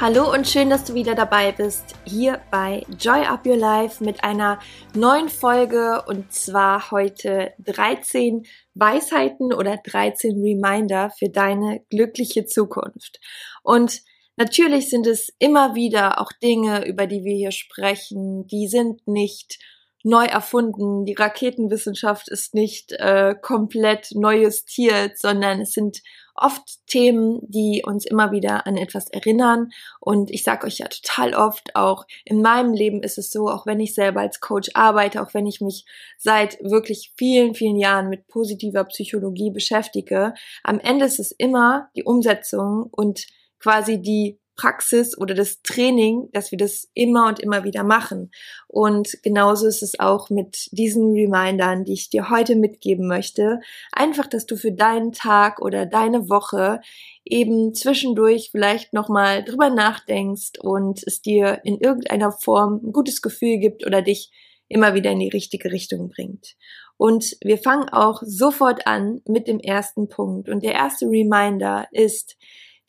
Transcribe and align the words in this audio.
Hallo 0.00 0.32
und 0.32 0.48
schön, 0.48 0.70
dass 0.70 0.84
du 0.84 0.94
wieder 0.94 1.14
dabei 1.14 1.52
bist, 1.52 1.94
hier 2.06 2.40
bei 2.50 2.86
Joy 2.98 3.26
Up 3.26 3.44
Your 3.44 3.58
Life 3.58 4.02
mit 4.02 4.24
einer 4.24 4.58
neuen 4.94 5.28
Folge 5.28 6.02
und 6.06 6.32
zwar 6.32 6.90
heute 6.90 7.52
13 7.58 8.46
Weisheiten 8.72 9.52
oder 9.52 9.76
13 9.76 10.40
Reminder 10.40 11.10
für 11.10 11.28
deine 11.28 11.82
glückliche 11.90 12.46
Zukunft. 12.46 13.20
Und 13.62 14.00
natürlich 14.36 14.88
sind 14.88 15.06
es 15.06 15.34
immer 15.38 15.74
wieder 15.74 16.18
auch 16.18 16.32
Dinge, 16.42 16.86
über 16.86 17.06
die 17.06 17.22
wir 17.22 17.36
hier 17.36 17.52
sprechen, 17.52 18.46
die 18.46 18.68
sind 18.68 19.06
nicht 19.06 19.58
neu 20.02 20.24
erfunden. 20.24 21.04
Die 21.04 21.14
Raketenwissenschaft 21.14 22.28
ist 22.28 22.54
nicht 22.54 22.92
äh, 22.92 23.34
komplett 23.40 24.08
neu 24.14 24.42
justiert, 24.42 25.18
sondern 25.18 25.60
es 25.60 25.72
sind 25.72 26.02
oft 26.34 26.86
Themen, 26.86 27.40
die 27.42 27.82
uns 27.84 28.06
immer 28.06 28.32
wieder 28.32 28.66
an 28.66 28.76
etwas 28.76 29.08
erinnern. 29.08 29.70
Und 30.00 30.30
ich 30.30 30.42
sage 30.42 30.66
euch 30.66 30.78
ja 30.78 30.88
total 30.88 31.34
oft, 31.34 31.76
auch 31.76 32.06
in 32.24 32.40
meinem 32.40 32.72
Leben 32.72 33.02
ist 33.02 33.18
es 33.18 33.30
so, 33.30 33.48
auch 33.48 33.66
wenn 33.66 33.80
ich 33.80 33.94
selber 33.94 34.20
als 34.20 34.40
Coach 34.40 34.70
arbeite, 34.74 35.22
auch 35.22 35.34
wenn 35.34 35.46
ich 35.46 35.60
mich 35.60 35.84
seit 36.16 36.58
wirklich 36.62 37.12
vielen, 37.16 37.54
vielen 37.54 37.76
Jahren 37.76 38.08
mit 38.08 38.26
positiver 38.26 38.84
Psychologie 38.84 39.50
beschäftige, 39.50 40.32
am 40.62 40.80
Ende 40.80 41.04
ist 41.04 41.20
es 41.20 41.30
immer 41.32 41.90
die 41.94 42.04
Umsetzung 42.04 42.88
und 42.90 43.26
quasi 43.58 44.00
die 44.00 44.39
Praxis 44.60 45.16
oder 45.16 45.34
das 45.34 45.62
Training, 45.62 46.28
dass 46.32 46.50
wir 46.50 46.58
das 46.58 46.90
immer 46.92 47.28
und 47.28 47.40
immer 47.40 47.64
wieder 47.64 47.82
machen. 47.82 48.30
Und 48.68 49.22
genauso 49.22 49.66
ist 49.66 49.82
es 49.82 49.98
auch 49.98 50.28
mit 50.28 50.68
diesen 50.72 51.12
Remindern, 51.12 51.84
die 51.84 51.94
ich 51.94 52.10
dir 52.10 52.28
heute 52.28 52.56
mitgeben 52.56 53.08
möchte. 53.08 53.60
Einfach, 53.90 54.26
dass 54.26 54.44
du 54.44 54.56
für 54.56 54.72
deinen 54.72 55.12
Tag 55.12 55.62
oder 55.62 55.86
deine 55.86 56.28
Woche 56.28 56.80
eben 57.24 57.74
zwischendurch 57.74 58.50
vielleicht 58.50 58.92
nochmal 58.92 59.44
drüber 59.44 59.70
nachdenkst 59.70 60.58
und 60.60 61.02
es 61.06 61.22
dir 61.22 61.60
in 61.64 61.78
irgendeiner 61.78 62.30
Form 62.30 62.80
ein 62.84 62.92
gutes 62.92 63.22
Gefühl 63.22 63.58
gibt 63.58 63.86
oder 63.86 64.02
dich 64.02 64.30
immer 64.68 64.92
wieder 64.94 65.10
in 65.10 65.20
die 65.20 65.28
richtige 65.28 65.72
Richtung 65.72 66.10
bringt. 66.10 66.54
Und 66.98 67.34
wir 67.42 67.56
fangen 67.56 67.88
auch 67.88 68.20
sofort 68.22 68.86
an 68.86 69.22
mit 69.26 69.48
dem 69.48 69.58
ersten 69.58 70.10
Punkt. 70.10 70.50
Und 70.50 70.62
der 70.62 70.74
erste 70.74 71.06
Reminder 71.06 71.88
ist, 71.92 72.36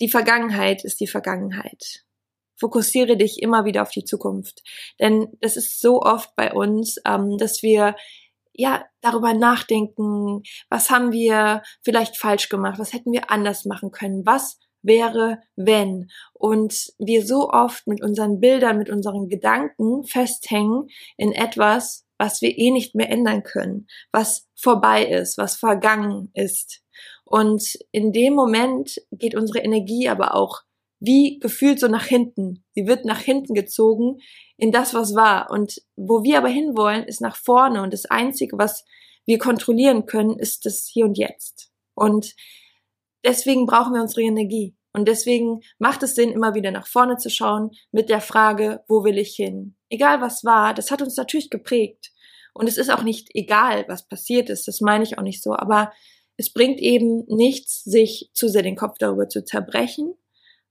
die 0.01 0.09
Vergangenheit 0.09 0.83
ist 0.83 0.99
die 0.99 1.07
Vergangenheit. 1.07 2.03
Fokussiere 2.59 3.17
dich 3.17 3.41
immer 3.41 3.65
wieder 3.65 3.81
auf 3.81 3.91
die 3.91 4.03
Zukunft. 4.03 4.61
Denn 4.99 5.27
das 5.39 5.55
ist 5.55 5.79
so 5.79 6.01
oft 6.01 6.35
bei 6.35 6.53
uns, 6.53 6.97
ähm, 7.07 7.37
dass 7.37 7.63
wir 7.63 7.95
ja 8.53 8.85
darüber 9.01 9.33
nachdenken, 9.33 10.43
was 10.69 10.89
haben 10.89 11.11
wir 11.11 11.63
vielleicht 11.81 12.17
falsch 12.17 12.49
gemacht, 12.49 12.79
was 12.79 12.93
hätten 12.93 13.13
wir 13.13 13.31
anders 13.31 13.65
machen 13.65 13.91
können, 13.91 14.25
was 14.25 14.59
wäre, 14.83 15.39
wenn. 15.55 16.09
Und 16.33 16.93
wir 16.97 17.25
so 17.25 17.49
oft 17.49 17.87
mit 17.87 18.01
unseren 18.03 18.39
Bildern, 18.39 18.77
mit 18.77 18.89
unseren 18.89 19.29
Gedanken 19.29 20.03
festhängen 20.03 20.89
in 21.17 21.31
etwas, 21.31 22.05
was 22.17 22.41
wir 22.41 22.57
eh 22.57 22.71
nicht 22.71 22.95
mehr 22.95 23.09
ändern 23.09 23.43
können, 23.43 23.87
was 24.11 24.47
vorbei 24.55 25.05
ist, 25.05 25.37
was 25.37 25.55
vergangen 25.55 26.29
ist. 26.33 26.83
Und 27.31 27.79
in 27.93 28.11
dem 28.11 28.33
Moment 28.33 29.01
geht 29.13 29.35
unsere 29.35 29.59
Energie 29.59 30.09
aber 30.09 30.35
auch 30.35 30.63
wie 30.99 31.39
gefühlt 31.39 31.79
so 31.79 31.87
nach 31.87 32.03
hinten. 32.03 32.65
Sie 32.75 32.87
wird 32.87 33.05
nach 33.05 33.21
hinten 33.21 33.53
gezogen 33.53 34.19
in 34.57 34.73
das, 34.73 34.93
was 34.93 35.15
war. 35.15 35.49
Und 35.49 35.81
wo 35.95 36.23
wir 36.23 36.37
aber 36.37 36.49
hinwollen, 36.49 37.05
ist 37.05 37.21
nach 37.21 37.37
vorne. 37.37 37.83
Und 37.83 37.93
das 37.93 38.05
Einzige, 38.05 38.57
was 38.57 38.83
wir 39.25 39.37
kontrollieren 39.37 40.05
können, 40.05 40.37
ist 40.37 40.65
das 40.65 40.89
Hier 40.91 41.05
und 41.05 41.17
Jetzt. 41.17 41.71
Und 41.95 42.35
deswegen 43.23 43.65
brauchen 43.65 43.93
wir 43.93 44.01
unsere 44.01 44.23
Energie. 44.23 44.75
Und 44.91 45.07
deswegen 45.07 45.61
macht 45.79 46.03
es 46.03 46.15
Sinn, 46.15 46.33
immer 46.33 46.53
wieder 46.53 46.71
nach 46.71 46.85
vorne 46.85 47.15
zu 47.15 47.29
schauen 47.29 47.71
mit 47.93 48.09
der 48.09 48.19
Frage, 48.19 48.83
wo 48.89 49.05
will 49.05 49.17
ich 49.17 49.35
hin? 49.35 49.77
Egal 49.89 50.19
was 50.19 50.43
war, 50.43 50.73
das 50.73 50.91
hat 50.91 51.01
uns 51.01 51.15
natürlich 51.15 51.49
geprägt. 51.49 52.11
Und 52.53 52.67
es 52.67 52.77
ist 52.77 52.91
auch 52.91 53.03
nicht 53.03 53.29
egal, 53.35 53.85
was 53.87 54.05
passiert 54.05 54.49
ist, 54.49 54.67
das 54.67 54.81
meine 54.81 55.05
ich 55.05 55.17
auch 55.17 55.23
nicht 55.23 55.41
so. 55.41 55.55
Aber 55.55 55.93
es 56.37 56.51
bringt 56.51 56.79
eben 56.79 57.25
nichts, 57.27 57.83
sich 57.83 58.29
zu 58.33 58.47
sehr 58.47 58.63
den 58.63 58.75
Kopf 58.75 58.97
darüber 58.97 59.29
zu 59.29 59.43
zerbrechen, 59.43 60.15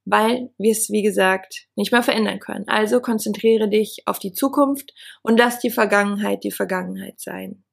weil 0.04 0.50
wir 0.58 0.72
es, 0.72 0.90
wie 0.90 1.02
gesagt, 1.02 1.68
nicht 1.76 1.92
mehr 1.92 2.02
verändern 2.02 2.40
können. 2.40 2.66
Also 2.68 3.00
konzentriere 3.00 3.68
dich 3.68 4.02
auf 4.06 4.18
die 4.18 4.32
Zukunft 4.32 4.94
und 5.22 5.38
lass 5.38 5.60
die 5.60 5.70
Vergangenheit 5.70 6.42
die 6.44 6.50
Vergangenheit 6.50 7.20
sein. 7.20 7.64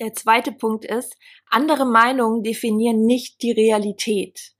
Der 0.00 0.14
zweite 0.14 0.52
Punkt 0.52 0.84
ist, 0.84 1.16
andere 1.48 1.84
Meinungen 1.84 2.42
definieren 2.42 3.04
nicht 3.04 3.42
die 3.42 3.52
Realität. 3.52 4.54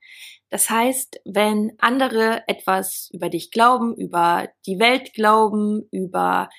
Das 0.50 0.68
heißt, 0.68 1.20
wenn 1.24 1.72
andere 1.78 2.42
etwas 2.46 3.08
über 3.12 3.30
dich 3.30 3.50
glauben, 3.50 3.96
über 3.96 4.48
die 4.66 4.78
Welt 4.78 5.14
glauben, 5.14 5.88
über 5.90 6.50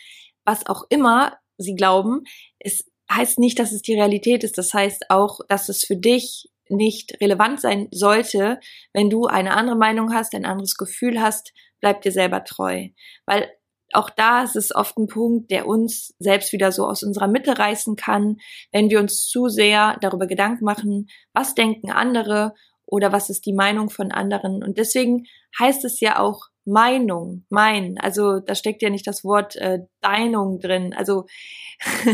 was 0.44 0.66
auch 0.66 0.84
immer 0.90 1.38
sie 1.58 1.76
glauben, 1.76 2.24
es 2.60 2.92
heißt 3.12 3.40
nicht, 3.40 3.60
dass 3.60 3.72
es 3.72 3.82
die 3.82 3.96
Realität 3.96 4.44
ist. 4.44 4.58
Das 4.58 4.74
heißt 4.74 5.10
auch, 5.10 5.40
dass 5.48 5.70
es 5.70 5.84
für 5.84 5.96
dich 5.96 6.50
nicht 6.70 7.20
relevant 7.22 7.62
sein 7.62 7.88
sollte, 7.92 8.60
wenn 8.94 9.10
du 9.10 9.26
eine 9.26 9.56
andere 9.56 9.76
Meinung 9.76 10.14
hast, 10.14 10.34
ein 10.34 10.46
anderes 10.46 10.76
Gefühl 10.76 11.22
hast, 11.22 11.54
bleib 11.82 12.02
dir 12.02 12.12
selber 12.12 12.44
treu. 12.44 12.88
Weil 13.26 13.52
auch 13.92 14.10
da 14.10 14.44
ist 14.44 14.56
es 14.56 14.74
oft 14.74 14.98
ein 14.98 15.08
Punkt, 15.08 15.52
der 15.52 15.68
uns 15.68 16.16
selbst 16.18 16.52
wieder 16.52 16.72
so 16.72 16.86
aus 16.88 17.04
unserer 17.04 17.28
Mitte 17.28 17.60
reißen 17.60 17.96
kann, 17.96 18.38
wenn 18.72 18.90
wir 18.90 19.00
uns 19.00 19.28
zu 19.28 19.50
sehr 19.50 19.98
darüber 20.02 20.26
Gedanken 20.26 20.66
machen, 20.66 21.08
was 21.34 21.54
denken 21.54 21.92
andere 21.92 22.54
oder 22.86 23.12
was 23.12 23.30
ist 23.30 23.46
die 23.46 23.54
Meinung 23.54 23.90
von 23.90 24.12
anderen. 24.12 24.64
Und 24.64 24.78
deswegen 24.78 25.26
heißt 25.60 25.86
es 25.86 26.00
ja 26.00 26.20
auch 26.20 26.48
Meinung, 26.66 27.46
mein. 27.50 27.98
Also 28.00 28.40
da 28.40 28.56
steckt 28.56 28.82
ja 28.82 28.90
nicht 28.90 29.08
das 29.08 29.24
Wort 29.24 29.56
äh, 29.58 29.80
Deinung 30.02 30.60
drin. 30.60 30.94
Also 30.94 31.26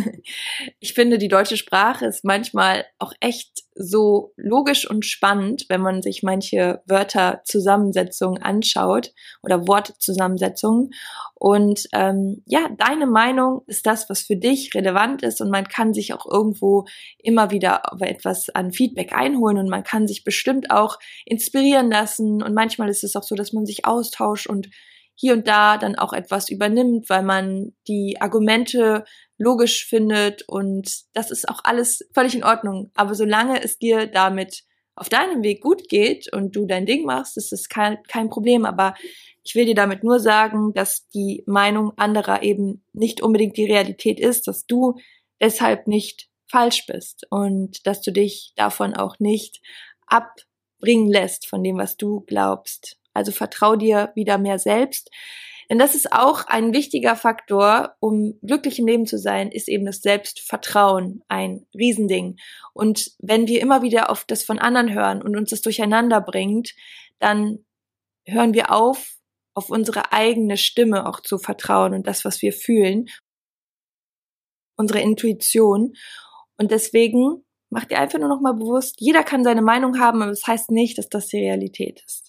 ich 0.80 0.94
finde, 0.94 1.18
die 1.18 1.28
deutsche 1.28 1.58
Sprache 1.58 2.06
ist 2.06 2.24
manchmal 2.24 2.86
auch 2.98 3.14
echt 3.20 3.64
so 3.82 4.34
logisch 4.36 4.90
und 4.90 5.06
spannend, 5.06 5.66
wenn 5.70 5.80
man 5.80 6.02
sich 6.02 6.22
manche 6.22 6.82
Wörterzusammensetzungen 6.86 8.44
anschaut 8.44 9.14
oder 9.42 9.70
Wortzusammensetzungen. 9.70 10.92
Und 11.34 11.88
ähm, 11.94 12.44
ja, 12.46 12.70
deine 12.78 13.08
Meinung 13.08 13.62
ist 13.68 13.86
das, 13.86 14.10
was 14.10 14.22
für 14.22 14.36
dich 14.36 14.76
relevant 14.76 15.24
ist 15.24 15.40
und 15.40 15.50
man 15.50 15.64
kann 15.64 15.94
sich 15.94 16.14
auch 16.14 16.26
irgendwo 16.30 16.86
immer 17.18 17.52
wieder 17.52 17.84
etwas 18.02 18.50
an 18.50 18.74
Feedback 18.74 19.14
einholen 19.16 19.58
und 19.58 19.70
man 19.70 19.86
kann 19.86 20.08
sich 20.08 20.26
bestimmt 20.26 20.72
auch 20.72 21.00
inspirieren 21.26 21.90
lassen 21.90 22.44
und 22.44 22.54
manchmal 22.54 22.90
ist 22.90 23.06
es 23.06 23.16
auch 23.16 23.24
so, 23.24 23.36
dass 23.36 23.54
man 23.54 23.66
sich 23.66 23.86
austauscht 23.86 24.48
und 24.48 24.70
hier 25.16 25.34
und 25.34 25.48
da 25.48 25.78
dann 25.78 25.96
auch 25.96 26.14
etwas 26.14 26.50
übernimmt, 26.50 27.10
weil 27.10 27.24
man 27.24 27.74
die 27.88 28.18
Argumente 28.20 29.06
logisch 29.40 29.86
findet 29.86 30.44
und 30.48 31.06
das 31.14 31.32
ist 31.32 31.50
auch 31.50 31.62
alles 31.64 32.08
völlig 32.14 32.36
in 32.36 32.44
Ordnung. 32.44 32.92
Aber 32.94 33.16
solange 33.16 33.64
es 33.64 33.80
dir 33.80 34.06
damit 34.06 34.66
auf 34.96 35.08
deinem 35.08 35.44
Weg 35.44 35.62
gut 35.62 35.88
geht 35.88 36.32
und 36.34 36.56
du 36.56 36.66
dein 36.66 36.86
Ding 36.86 37.06
machst, 37.06 37.38
ist 37.38 37.54
es 37.54 37.70
kein, 37.70 38.04
kein 38.04 38.30
Problem. 38.30 38.66
Aber 38.66 38.96
ich 39.44 39.56
will 39.56 39.66
dir 39.66 39.76
damit 39.76 40.04
nur 40.04 40.20
sagen, 40.20 40.74
dass 40.74 41.08
die 41.08 41.44
Meinung 41.48 41.98
anderer 41.98 42.44
eben 42.44 42.84
nicht 42.92 43.22
unbedingt 43.22 43.56
die 43.56 43.66
Realität 43.66 44.20
ist, 44.20 44.48
dass 44.48 44.66
du 44.66 44.96
deshalb 45.40 45.88
nicht 45.88 46.28
falsch 46.48 46.86
bist 46.86 47.26
und 47.30 47.88
dass 47.88 48.02
du 48.02 48.12
dich 48.12 48.52
davon 48.58 48.94
auch 48.94 49.20
nicht 49.20 49.62
abbringen 50.06 51.10
lässt 51.10 51.48
von 51.48 51.64
dem, 51.64 51.78
was 51.78 51.96
du 51.96 52.22
glaubst. 52.28 52.98
Also 53.14 53.32
vertrau 53.32 53.78
dir 53.78 54.12
wieder 54.16 54.38
mehr 54.38 54.60
selbst. 54.60 55.10
Denn 55.70 55.78
das 55.78 55.94
ist 55.94 56.12
auch 56.12 56.48
ein 56.48 56.74
wichtiger 56.74 57.16
Faktor, 57.16 57.96
um 58.00 58.40
glücklich 58.42 58.80
im 58.80 58.88
Leben 58.88 59.06
zu 59.06 59.20
sein, 59.20 59.52
ist 59.52 59.68
eben 59.68 59.86
das 59.86 60.02
Selbstvertrauen 60.02 61.24
ein 61.28 61.68
Riesending. 61.76 62.38
Und 62.74 63.12
wenn 63.20 63.48
wir 63.48 63.62
immer 63.62 63.84
wieder 63.84 64.10
auf 64.10 64.26
das 64.26 64.44
von 64.44 64.58
anderen 64.58 64.92
hören 64.94 65.22
und 65.22 65.38
uns 65.38 65.52
das 65.52 65.62
durcheinander 65.62 66.22
bringt, 66.22 66.74
dann 67.20 67.66
hören 68.26 68.54
wir 68.54 68.74
auf, 68.74 69.18
auf 69.54 69.70
unsere 69.70 70.12
eigene 70.12 70.58
Stimme 70.58 71.08
auch 71.08 71.20
zu 71.20 71.38
vertrauen 71.38 71.94
und 71.94 72.08
das, 72.08 72.26
was 72.26 72.42
wir 72.42 72.54
fühlen, 72.54 73.08
unsere 74.76 75.02
Intuition. 75.02 75.94
Und 76.58 76.72
deswegen 76.72 77.46
mach 77.70 77.86
dir 77.86 78.00
einfach 78.00 78.18
nur 78.18 78.30
noch 78.30 78.42
mal 78.42 78.54
bewusst, 78.54 78.96
jeder 79.00 79.24
kann 79.24 79.44
seine 79.44 79.62
Meinung 79.62 80.00
haben, 80.00 80.22
aber 80.22 80.32
das 80.32 80.48
heißt 80.48 80.72
nicht, 80.72 80.98
dass 80.98 81.10
das 81.10 81.28
die 81.28 81.38
Realität 81.38 82.02
ist. 82.06 82.29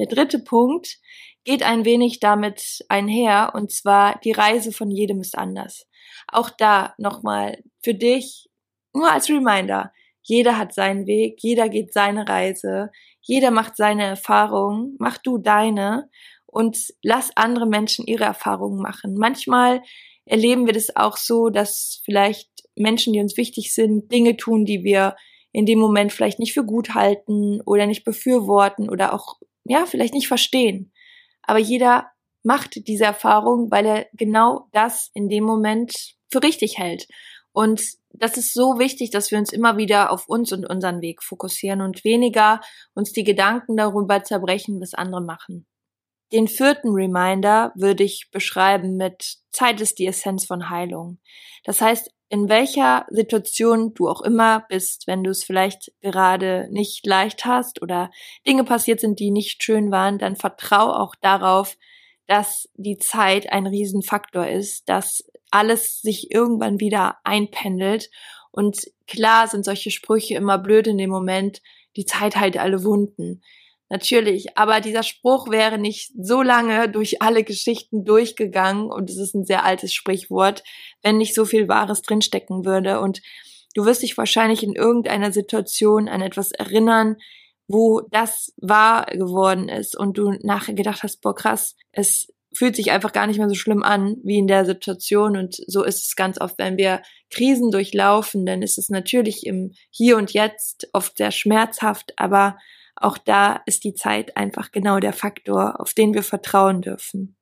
Der 0.00 0.06
dritte 0.06 0.38
Punkt 0.38 0.98
geht 1.44 1.62
ein 1.62 1.84
wenig 1.84 2.20
damit 2.20 2.78
einher, 2.88 3.52
und 3.54 3.70
zwar 3.70 4.18
die 4.24 4.32
Reise 4.32 4.72
von 4.72 4.90
jedem 4.90 5.20
ist 5.20 5.36
anders. 5.36 5.86
Auch 6.26 6.48
da 6.48 6.94
nochmal 6.96 7.62
für 7.82 7.92
dich, 7.92 8.48
nur 8.94 9.12
als 9.12 9.28
Reminder, 9.28 9.92
jeder 10.22 10.56
hat 10.56 10.72
seinen 10.72 11.06
Weg, 11.06 11.42
jeder 11.42 11.68
geht 11.68 11.92
seine 11.92 12.26
Reise, 12.26 12.90
jeder 13.20 13.50
macht 13.50 13.76
seine 13.76 14.04
Erfahrungen, 14.04 14.96
mach 14.98 15.18
du 15.18 15.36
deine 15.36 16.08
und 16.46 16.78
lass 17.02 17.36
andere 17.36 17.66
Menschen 17.66 18.06
ihre 18.06 18.24
Erfahrungen 18.24 18.80
machen. 18.80 19.16
Manchmal 19.18 19.82
erleben 20.24 20.64
wir 20.64 20.72
das 20.72 20.96
auch 20.96 21.18
so, 21.18 21.50
dass 21.50 22.00
vielleicht 22.06 22.48
Menschen, 22.74 23.12
die 23.12 23.20
uns 23.20 23.36
wichtig 23.36 23.74
sind, 23.74 24.10
Dinge 24.10 24.38
tun, 24.38 24.64
die 24.64 24.82
wir 24.82 25.14
in 25.52 25.66
dem 25.66 25.78
Moment 25.78 26.10
vielleicht 26.10 26.38
nicht 26.38 26.54
für 26.54 26.64
gut 26.64 26.94
halten 26.94 27.60
oder 27.66 27.86
nicht 27.86 28.04
befürworten 28.04 28.88
oder 28.88 29.12
auch, 29.12 29.36
ja, 29.64 29.86
vielleicht 29.86 30.14
nicht 30.14 30.28
verstehen. 30.28 30.92
Aber 31.42 31.58
jeder 31.58 32.10
macht 32.42 32.86
diese 32.86 33.04
Erfahrung, 33.04 33.70
weil 33.70 33.86
er 33.86 34.06
genau 34.12 34.68
das 34.72 35.10
in 35.14 35.28
dem 35.28 35.44
Moment 35.44 36.14
für 36.30 36.42
richtig 36.42 36.78
hält. 36.78 37.06
Und 37.52 37.82
das 38.12 38.36
ist 38.36 38.54
so 38.54 38.78
wichtig, 38.78 39.10
dass 39.10 39.30
wir 39.30 39.38
uns 39.38 39.52
immer 39.52 39.76
wieder 39.76 40.10
auf 40.10 40.28
uns 40.28 40.52
und 40.52 40.68
unseren 40.68 41.00
Weg 41.00 41.22
fokussieren 41.22 41.80
und 41.80 42.04
weniger 42.04 42.60
uns 42.94 43.12
die 43.12 43.24
Gedanken 43.24 43.76
darüber 43.76 44.22
zerbrechen, 44.22 44.80
was 44.80 44.94
andere 44.94 45.22
machen. 45.22 45.66
Den 46.32 46.46
vierten 46.46 46.90
Reminder 46.90 47.72
würde 47.74 48.04
ich 48.04 48.28
beschreiben 48.30 48.96
mit 48.96 49.38
Zeit 49.50 49.80
ist 49.80 49.98
die 49.98 50.06
Essenz 50.06 50.46
von 50.46 50.70
Heilung. 50.70 51.18
Das 51.64 51.80
heißt, 51.80 52.10
in 52.30 52.48
welcher 52.48 53.06
Situation 53.10 53.92
du 53.92 54.08
auch 54.08 54.22
immer 54.22 54.64
bist, 54.68 55.08
wenn 55.08 55.24
du 55.24 55.30
es 55.30 55.42
vielleicht 55.42 55.92
gerade 56.00 56.68
nicht 56.70 57.04
leicht 57.04 57.44
hast 57.44 57.82
oder 57.82 58.12
Dinge 58.46 58.62
passiert 58.62 59.00
sind, 59.00 59.18
die 59.18 59.32
nicht 59.32 59.64
schön 59.64 59.90
waren, 59.90 60.18
dann 60.18 60.36
vertrau 60.36 60.92
auch 60.92 61.16
darauf, 61.16 61.76
dass 62.28 62.68
die 62.74 62.98
Zeit 62.98 63.52
ein 63.52 63.66
Riesenfaktor 63.66 64.46
ist, 64.46 64.88
dass 64.88 65.24
alles 65.50 66.00
sich 66.02 66.30
irgendwann 66.30 66.78
wieder 66.78 67.16
einpendelt. 67.24 68.10
Und 68.52 68.78
klar 69.08 69.48
sind 69.48 69.64
solche 69.64 69.90
Sprüche 69.90 70.36
immer 70.36 70.58
blöd 70.58 70.86
in 70.86 70.98
dem 70.98 71.10
Moment, 71.10 71.60
die 71.96 72.04
Zeit 72.04 72.36
heilt 72.36 72.56
alle 72.56 72.84
Wunden. 72.84 73.42
Natürlich, 73.92 74.56
aber 74.56 74.80
dieser 74.80 75.02
Spruch 75.02 75.50
wäre 75.50 75.76
nicht 75.76 76.12
so 76.16 76.42
lange 76.42 76.88
durch 76.88 77.20
alle 77.20 77.42
Geschichten 77.42 78.04
durchgegangen 78.04 78.88
und 78.88 79.10
es 79.10 79.18
ist 79.18 79.34
ein 79.34 79.44
sehr 79.44 79.64
altes 79.64 79.92
Sprichwort, 79.92 80.62
wenn 81.02 81.18
nicht 81.18 81.34
so 81.34 81.44
viel 81.44 81.66
Wahres 81.66 82.00
drinstecken 82.02 82.64
würde. 82.64 83.00
Und 83.00 83.20
du 83.74 83.84
wirst 83.84 84.04
dich 84.04 84.16
wahrscheinlich 84.16 84.62
in 84.62 84.76
irgendeiner 84.76 85.32
Situation 85.32 86.08
an 86.08 86.22
etwas 86.22 86.52
erinnern, 86.52 87.16
wo 87.66 88.00
das 88.12 88.52
wahr 88.58 89.06
geworden 89.06 89.68
ist 89.68 89.98
und 89.98 90.16
du 90.16 90.36
nachher 90.40 90.74
gedacht 90.74 91.02
hast, 91.02 91.20
boah 91.20 91.34
krass, 91.34 91.74
es 91.90 92.28
fühlt 92.54 92.76
sich 92.76 92.92
einfach 92.92 93.12
gar 93.12 93.26
nicht 93.26 93.38
mehr 93.38 93.48
so 93.48 93.56
schlimm 93.56 93.82
an 93.82 94.16
wie 94.22 94.38
in 94.38 94.46
der 94.46 94.64
Situation 94.64 95.36
und 95.36 95.56
so 95.66 95.82
ist 95.82 96.06
es 96.06 96.14
ganz 96.14 96.40
oft, 96.40 96.58
wenn 96.58 96.76
wir 96.76 97.02
Krisen 97.28 97.72
durchlaufen, 97.72 98.46
dann 98.46 98.62
ist 98.62 98.78
es 98.78 98.88
natürlich 98.88 99.46
im 99.46 99.72
Hier 99.90 100.16
und 100.16 100.32
Jetzt 100.32 100.88
oft 100.92 101.16
sehr 101.16 101.32
schmerzhaft, 101.32 102.12
aber 102.16 102.56
auch 103.00 103.18
da 103.18 103.62
ist 103.66 103.84
die 103.84 103.94
Zeit 103.94 104.36
einfach 104.36 104.70
genau 104.70 105.00
der 105.00 105.14
Faktor, 105.14 105.80
auf 105.80 105.94
den 105.94 106.14
wir 106.14 106.22
vertrauen 106.22 106.82
dürfen. 106.82 107.36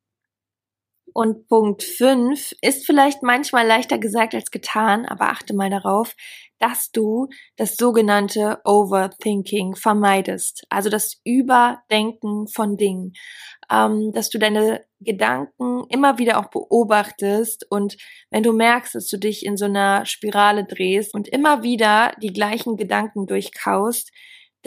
Und 1.13 1.49
Punkt 1.49 1.83
5 1.83 2.55
ist 2.61 2.87
vielleicht 2.87 3.25
manchmal 3.25 3.67
leichter 3.67 3.99
gesagt 3.99 4.37
als 4.37 4.53
getan, 4.53 5.05
aber 5.05 5.31
achte 5.31 5.53
mal 5.53 5.69
darauf, 5.69 6.15
dass 6.61 6.93
du 6.93 7.27
das 7.57 7.77
sogenannte 7.77 8.61
Overthinking 8.65 9.75
vermeidest, 9.75 10.65
also 10.69 10.91
das 10.91 11.21
Überdenken 11.25 12.47
von 12.47 12.77
Dingen, 12.77 13.15
ähm, 13.69 14.13
dass 14.13 14.31
du 14.31 14.39
deine 14.39 14.85
Gedanken 15.01 15.85
immer 15.89 16.19
wieder 16.19 16.39
auch 16.39 16.51
beobachtest 16.51 17.67
und 17.69 17.97
wenn 18.31 18.45
du 18.45 18.53
merkst, 18.53 18.95
dass 18.95 19.09
du 19.09 19.17
dich 19.19 19.45
in 19.45 19.57
so 19.57 19.65
einer 19.65 20.07
Spirale 20.07 20.65
drehst 20.67 21.15
und 21.15 21.27
immer 21.27 21.65
wieder 21.65 22.13
die 22.23 22.33
gleichen 22.33 22.77
Gedanken 22.77 23.27
durchkaust, 23.27 24.13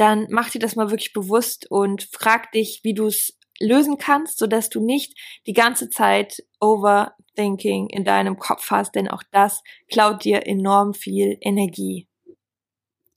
dann 0.01 0.27
mach 0.31 0.49
dir 0.49 0.59
das 0.59 0.75
mal 0.75 0.89
wirklich 0.89 1.13
bewusst 1.13 1.69
und 1.69 2.09
frag 2.11 2.51
dich, 2.51 2.81
wie 2.83 2.95
du 2.95 3.05
es 3.05 3.37
lösen 3.59 3.97
kannst, 3.97 4.39
so 4.39 4.47
dass 4.47 4.69
du 4.69 4.83
nicht 4.83 5.15
die 5.45 5.53
ganze 5.53 5.89
Zeit 5.89 6.43
Overthinking 6.59 7.87
in 7.89 8.03
deinem 8.03 8.39
Kopf 8.39 8.71
hast, 8.71 8.95
denn 8.95 9.07
auch 9.07 9.23
das 9.31 9.61
klaut 9.91 10.23
dir 10.23 10.47
enorm 10.47 10.95
viel 10.95 11.37
Energie. 11.41 12.07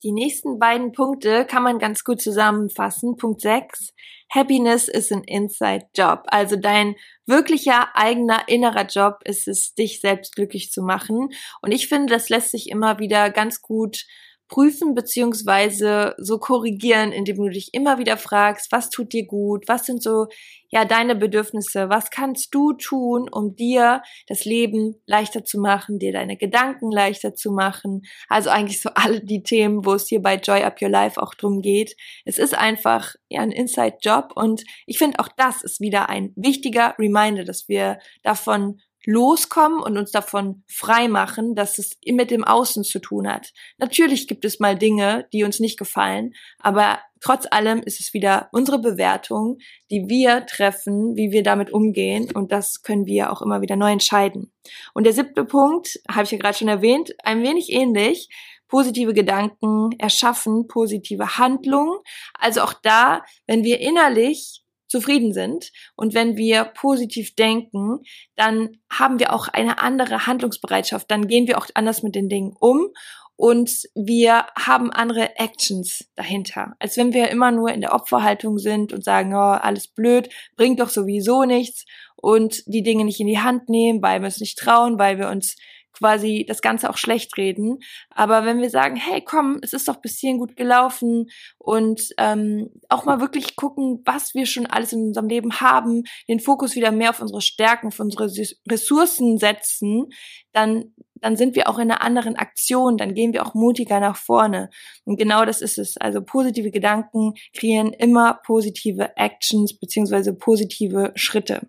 Die 0.03 0.13
nächsten 0.13 0.59
beiden 0.59 0.93
Punkte 0.93 1.47
kann 1.47 1.63
man 1.63 1.79
ganz 1.79 2.05
gut 2.05 2.21
zusammenfassen. 2.21 3.17
Punkt 3.17 3.41
6. 3.41 3.95
Happiness 4.31 4.87
is 4.87 5.11
an 5.11 5.23
inside 5.25 5.87
job. 5.97 6.25
Also 6.27 6.57
dein 6.57 6.97
wirklicher 7.25 7.97
eigener 7.97 8.47
innerer 8.47 8.85
Job 8.85 9.21
ist 9.25 9.49
es, 9.49 9.75
dich 9.75 10.03
selbst 10.03 10.37
glücklich 10.37 10.71
zu 10.71 10.83
machen. 10.83 11.31
Und 11.63 11.73
ich 11.73 11.89
finde, 11.89 12.13
das 12.13 12.29
lässt 12.29 12.51
sich 12.51 12.69
immer 12.69 12.99
wieder 12.99 13.31
ganz 13.31 13.63
gut 13.63 14.05
prüfen 14.49 14.95
beziehungsweise 14.95 16.15
so 16.19 16.39
korrigieren, 16.39 17.13
indem 17.13 17.37
du 17.37 17.49
dich 17.49 17.73
immer 17.73 17.99
wieder 17.99 18.17
fragst, 18.17 18.71
was 18.73 18.91
tut 18.91 19.13
dir 19.13 19.27
gut, 19.27 19.65
was 19.69 19.87
sind 19.87 20.03
so 20.03 20.27
ja 20.69 20.85
deine 20.85 21.15
Bedürfnisse, 21.15 21.89
was 21.89 22.11
kannst 22.11 22.55
du 22.55 22.73
tun, 22.73 23.29
um 23.31 23.55
dir 23.55 24.03
das 24.27 24.45
Leben 24.45 24.97
leichter 25.07 25.45
zu 25.45 25.61
machen, 25.61 25.99
dir 25.99 26.13
deine 26.13 26.37
Gedanken 26.37 26.91
leichter 26.91 27.35
zu 27.35 27.53
machen. 27.53 28.03
Also 28.29 28.51
eigentlich 28.51 28.81
so 28.81 28.91
alle 28.95 29.21
die 29.21 29.43
Themen, 29.43 29.85
wo 29.87 29.95
es 29.95 30.09
hier 30.09 30.21
bei 30.21 30.37
Joy 30.37 30.63
Up 30.63 30.83
Your 30.83 30.91
Life 30.91 31.23
auch 31.23 31.35
drum 31.35 31.63
geht. 31.63 31.97
Es 32.25 32.39
ist 32.39 32.55
einfach 32.55 33.15
ja 33.29 33.41
ein 33.41 33.53
Inside 33.53 33.99
Job 34.01 34.33
und 34.35 34.65
ich 34.87 34.99
finde 34.99 35.21
auch 35.21 35.29
das 35.37 35.63
ist 35.63 35.81
wieder 35.81 36.09
ein 36.09 36.33
wichtiger 36.37 36.95
Reminder, 36.99 37.45
dass 37.45 37.69
wir 37.69 37.99
davon 38.23 38.81
loskommen 39.07 39.81
und 39.81 39.99
uns 39.99 40.11
davon 40.11 40.63
frei 40.69 41.09
machen, 41.09 41.55
dass 41.55 41.79
es 41.79 41.99
mit 42.07 42.31
dem 42.31 42.45
Außen 42.45 42.85
zu 42.85 42.99
tun 42.99 43.29
hat. 43.29 43.53
Natürlich 43.79 44.27
gibt 44.27 44.45
es 44.45 44.61
mal 44.61 44.77
Dinge, 44.77 45.27
die 45.33 45.45
uns 45.45 45.61
nicht 45.61 45.79
gefallen, 45.79 46.35
aber 46.59 46.99
trotz 47.21 47.47
allem 47.51 47.81
ist 47.83 48.01
es 48.01 48.15
wieder 48.15 48.49
unsere 48.53 48.79
Bewertung, 48.79 49.59
die 49.91 50.09
wir 50.09 50.47
treffen, 50.47 51.17
wie 51.17 51.31
wir 51.31 51.43
damit 51.43 51.71
umgehen 51.71 52.31
und 52.33 52.53
das 52.53 52.83
können 52.83 53.07
wir 53.07 53.33
auch 53.33 53.43
immer 53.43 53.61
wieder 53.61 53.77
neu 53.77 53.93
entscheiden. 53.93 54.53
Und 54.95 55.05
der 55.05 55.13
siebte 55.13 55.45
Punkt, 55.45 56.01
habe 56.11 56.25
ich 56.25 56.31
ja 56.31 56.39
gerade 56.39 56.57
schon 56.57 56.69
erwähnt, 56.69 57.15
ein 57.23 57.43
wenig 57.43 57.71
ähnlich, 57.71 58.29
positive 58.69 59.15
Gedanken 59.15 59.91
erschaffen, 59.99 60.67
positive 60.67 61.39
Handlungen. 61.39 61.99
Also 62.39 62.63
auch 62.63 62.73
da, 62.73 63.23
wenn 63.47 63.63
wir 63.63 63.81
innerlich 63.81 64.64
zufrieden 64.95 65.33
sind. 65.33 65.73
Und 65.97 66.15
wenn 66.15 66.37
wir 66.37 66.65
positiv 66.65 67.35
denken, 67.35 67.99
dann 68.37 68.79
haben 68.89 69.19
wir 69.19 69.33
auch 69.33 69.49
eine 69.49 69.81
andere 69.81 70.29
Handlungsbereitschaft. 70.29 71.11
Dann 71.11 71.27
gehen 71.27 71.49
wir 71.49 71.59
auch 71.59 71.67
anders 71.75 72.05
mit 72.05 72.15
den 72.15 72.29
Dingen 72.29 72.55
um 72.61 72.91
und 73.37 73.89
wir 73.97 74.47
haben 74.57 74.93
andere 74.93 75.37
Actions 75.37 76.09
dahinter. 76.15 76.75
Als 76.79 76.97
wenn 76.97 77.13
wir 77.13 77.31
immer 77.31 77.51
nur 77.51 77.73
in 77.73 77.81
der 77.81 77.93
Opferhaltung 77.93 78.59
sind 78.59 78.93
und 78.93 79.03
sagen, 79.03 79.35
oh, 79.35 79.39
alles 79.39 79.89
blöd, 79.89 80.29
bringt 80.57 80.79
doch 80.79 80.89
sowieso 80.89 81.43
nichts 81.43 81.85
und 82.15 82.63
die 82.67 82.85
Dinge 82.85 83.05
nicht 83.05 83.19
in 83.19 83.27
die 83.27 83.41
Hand 83.41 83.69
nehmen, 83.69 84.01
weil 84.01 84.21
wir 84.21 84.29
es 84.29 84.39
nicht 84.39 84.59
trauen, 84.59 84.99
weil 85.01 85.19
wir 85.19 85.29
uns 85.29 85.57
quasi 85.97 86.45
das 86.47 86.61
Ganze 86.61 86.91
auch 86.91 86.97
schlecht 86.97 87.37
reden. 87.37 87.79
Aber 88.11 88.45
wenn 88.45 88.61
wir 88.61 88.71
sagen, 88.71 88.97
hey, 88.97 89.23
komm, 89.23 89.59
es 89.63 89.73
ist 89.73 89.89
doch 89.89 89.97
bis 89.97 90.19
hierhin 90.19 90.39
gut 90.39 90.57
gelaufen 90.57 91.31
und 91.59 92.03
ähm, 92.19 92.71
auch 92.89 93.05
mal 93.05 93.21
wirklich 93.21 93.57
gucken, 93.57 94.03
was 94.05 94.35
wir 94.35 94.47
schon 94.47 94.67
alles 94.67 94.93
in 94.93 95.09
unserem 95.09 95.29
Leben 95.29 95.61
haben, 95.61 96.05
den 96.29 96.41
Fokus 96.41 96.75
wieder 96.75 96.91
mehr 96.91 97.11
auf 97.11 97.21
unsere 97.21 97.41
Stärken, 97.41 97.89
auf 97.89 98.01
unsere 98.01 98.31
Ressourcen 98.69 99.39
setzen, 99.39 100.07
dann 100.53 100.93
dann 101.25 101.37
sind 101.37 101.57
wir 101.57 101.71
auch 101.71 101.79
in 101.79 101.91
einer 101.91 102.03
anderen 102.03 102.37
Aktion, 102.37 102.99
dann 102.99 103.15
gehen 103.15 103.33
wir 103.33 103.47
auch 103.47 103.55
mutiger 103.55 103.99
nach 103.99 104.17
vorne. 104.17 104.69
Und 105.05 105.17
genau 105.17 105.47
das 105.47 105.63
ist 105.63 105.79
es. 105.79 105.97
Also 105.97 106.21
positive 106.21 106.71
Gedanken 106.71 107.33
kreieren 107.57 107.95
immer 107.95 108.41
positive 108.45 109.17
Actions 109.17 109.79
beziehungsweise 109.79 110.35
positive 110.35 111.13
Schritte 111.15 111.63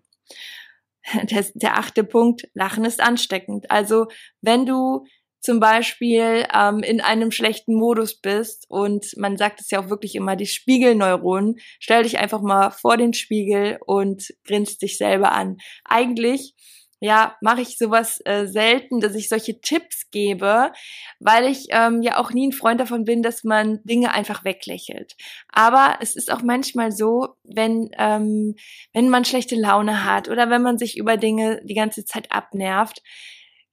der, 1.30 1.44
der 1.54 1.78
achte 1.78 2.04
Punkt, 2.04 2.48
Lachen 2.54 2.84
ist 2.84 3.00
ansteckend. 3.00 3.70
Also 3.70 4.06
wenn 4.40 4.66
du 4.66 5.04
zum 5.40 5.60
Beispiel 5.60 6.44
ähm, 6.52 6.80
in 6.80 7.00
einem 7.00 7.30
schlechten 7.30 7.74
Modus 7.74 8.20
bist 8.20 8.66
und 8.68 9.06
man 9.16 9.36
sagt 9.36 9.60
es 9.60 9.70
ja 9.70 9.80
auch 9.80 9.90
wirklich 9.90 10.16
immer, 10.16 10.34
die 10.34 10.46
Spiegelneuronen, 10.46 11.56
stell 11.78 12.02
dich 12.02 12.18
einfach 12.18 12.42
mal 12.42 12.70
vor 12.70 12.96
den 12.96 13.12
Spiegel 13.12 13.78
und 13.86 14.34
grinst 14.44 14.82
dich 14.82 14.98
selber 14.98 15.32
an. 15.32 15.58
Eigentlich 15.84 16.54
ja, 17.00 17.36
mache 17.42 17.60
ich 17.60 17.76
sowas 17.76 18.20
äh, 18.24 18.46
selten, 18.46 19.00
dass 19.00 19.14
ich 19.14 19.28
solche 19.28 19.60
Tipps 19.60 20.10
gebe, 20.10 20.72
weil 21.20 21.46
ich 21.46 21.66
ähm, 21.70 22.02
ja 22.02 22.18
auch 22.18 22.32
nie 22.32 22.48
ein 22.48 22.52
Freund 22.52 22.80
davon 22.80 23.04
bin, 23.04 23.22
dass 23.22 23.44
man 23.44 23.80
Dinge 23.84 24.12
einfach 24.12 24.44
weglächelt. 24.44 25.16
Aber 25.48 25.98
es 26.00 26.16
ist 26.16 26.32
auch 26.32 26.42
manchmal 26.42 26.92
so, 26.92 27.36
wenn 27.44 27.90
ähm, 27.98 28.54
wenn 28.92 29.10
man 29.10 29.24
schlechte 29.24 29.56
Laune 29.56 30.04
hat 30.04 30.28
oder 30.28 30.48
wenn 30.48 30.62
man 30.62 30.78
sich 30.78 30.96
über 30.96 31.16
Dinge 31.16 31.60
die 31.64 31.74
ganze 31.74 32.04
Zeit 32.04 32.32
abnervt, 32.32 33.02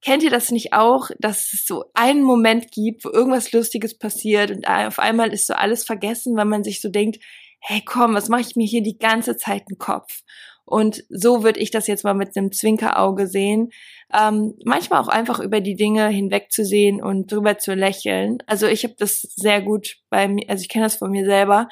Kennt 0.03 0.21
ihr 0.21 0.29
das 0.29 0.51
nicht 0.51 0.73
auch, 0.73 1.11
dass 1.17 1.53
es 1.53 1.65
so 1.65 1.85
einen 1.93 2.23
Moment 2.23 2.71
gibt, 2.73 3.05
wo 3.05 3.09
irgendwas 3.09 3.53
Lustiges 3.53 3.97
passiert 3.97 4.51
und 4.51 4.67
auf 4.67 4.99
einmal 4.99 5.31
ist 5.31 5.47
so 5.47 5.53
alles 5.53 5.85
vergessen, 5.85 6.35
weil 6.35 6.43
man 6.43 6.65
sich 6.65 6.81
so 6.81 6.89
denkt, 6.89 7.23
hey 7.61 7.81
komm, 7.85 8.13
was 8.13 8.27
mache 8.27 8.41
ich 8.41 8.57
mir 8.57 8.67
hier 8.67 8.83
die 8.83 8.97
ganze 8.97 9.37
Zeit 9.37 9.63
einen 9.69 9.77
Kopf? 9.77 10.23
Und 10.65 11.03
so 11.09 11.43
würde 11.43 11.59
ich 11.59 11.71
das 11.71 11.87
jetzt 11.87 12.03
mal 12.03 12.13
mit 12.13 12.37
einem 12.37 12.51
Zwinkerauge 12.51 13.27
sehen. 13.27 13.69
Ähm, 14.13 14.55
manchmal 14.63 15.01
auch 15.01 15.07
einfach 15.09 15.39
über 15.39 15.59
die 15.59 15.75
Dinge 15.75 16.07
hinwegzusehen 16.07 17.01
und 17.01 17.31
drüber 17.31 17.57
zu 17.57 17.73
lächeln. 17.73 18.37
Also 18.47 18.67
ich 18.67 18.83
habe 18.83 18.95
das 18.97 19.21
sehr 19.21 19.61
gut 19.61 19.97
bei 20.09 20.27
mir, 20.27 20.49
also 20.49 20.61
ich 20.61 20.69
kenne 20.69 20.85
das 20.85 20.95
von 20.95 21.11
mir 21.11 21.25
selber, 21.25 21.67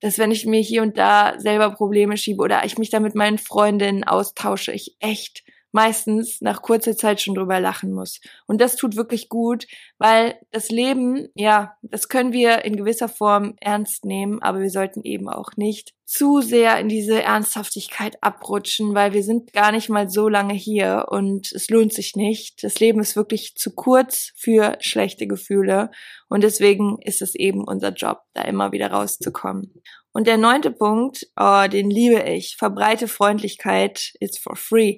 dass 0.00 0.18
wenn 0.18 0.30
ich 0.30 0.44
mir 0.44 0.60
hier 0.60 0.82
und 0.82 0.98
da 0.98 1.38
selber 1.38 1.70
Probleme 1.70 2.16
schiebe 2.16 2.42
oder 2.42 2.64
ich 2.64 2.76
mich 2.76 2.90
da 2.90 3.00
mit 3.00 3.14
meinen 3.14 3.38
Freundinnen 3.38 4.04
austausche, 4.04 4.72
ich 4.72 4.96
echt 5.00 5.42
meistens 5.76 6.40
nach 6.40 6.62
kurzer 6.62 6.96
Zeit 6.96 7.20
schon 7.20 7.34
drüber 7.34 7.60
lachen 7.60 7.92
muss. 7.92 8.20
Und 8.46 8.62
das 8.62 8.76
tut 8.76 8.96
wirklich 8.96 9.28
gut, 9.28 9.66
weil 9.98 10.40
das 10.50 10.70
Leben, 10.70 11.28
ja, 11.34 11.76
das 11.82 12.08
können 12.08 12.32
wir 12.32 12.64
in 12.64 12.76
gewisser 12.76 13.10
Form 13.10 13.56
ernst 13.60 14.06
nehmen, 14.06 14.40
aber 14.40 14.60
wir 14.60 14.70
sollten 14.70 15.02
eben 15.02 15.28
auch 15.28 15.50
nicht 15.56 15.92
zu 16.06 16.40
sehr 16.40 16.78
in 16.80 16.88
diese 16.88 17.22
Ernsthaftigkeit 17.22 18.16
abrutschen, 18.22 18.94
weil 18.94 19.12
wir 19.12 19.22
sind 19.22 19.52
gar 19.52 19.70
nicht 19.70 19.90
mal 19.90 20.08
so 20.08 20.30
lange 20.30 20.54
hier 20.54 21.08
und 21.10 21.52
es 21.52 21.68
lohnt 21.68 21.92
sich 21.92 22.16
nicht. 22.16 22.62
Das 22.64 22.80
Leben 22.80 23.00
ist 23.00 23.14
wirklich 23.14 23.56
zu 23.56 23.74
kurz 23.74 24.32
für 24.34 24.78
schlechte 24.80 25.26
Gefühle 25.26 25.90
und 26.30 26.42
deswegen 26.42 26.96
ist 27.02 27.20
es 27.20 27.34
eben 27.34 27.64
unser 27.64 27.92
Job, 27.92 28.22
da 28.32 28.42
immer 28.42 28.72
wieder 28.72 28.92
rauszukommen. 28.92 29.74
Und 30.12 30.26
der 30.26 30.38
neunte 30.38 30.70
Punkt, 30.70 31.26
oh, 31.38 31.66
den 31.70 31.90
liebe 31.90 32.22
ich. 32.22 32.56
Verbreite 32.56 33.08
Freundlichkeit 33.08 34.14
is 34.18 34.38
for 34.38 34.56
free. 34.56 34.96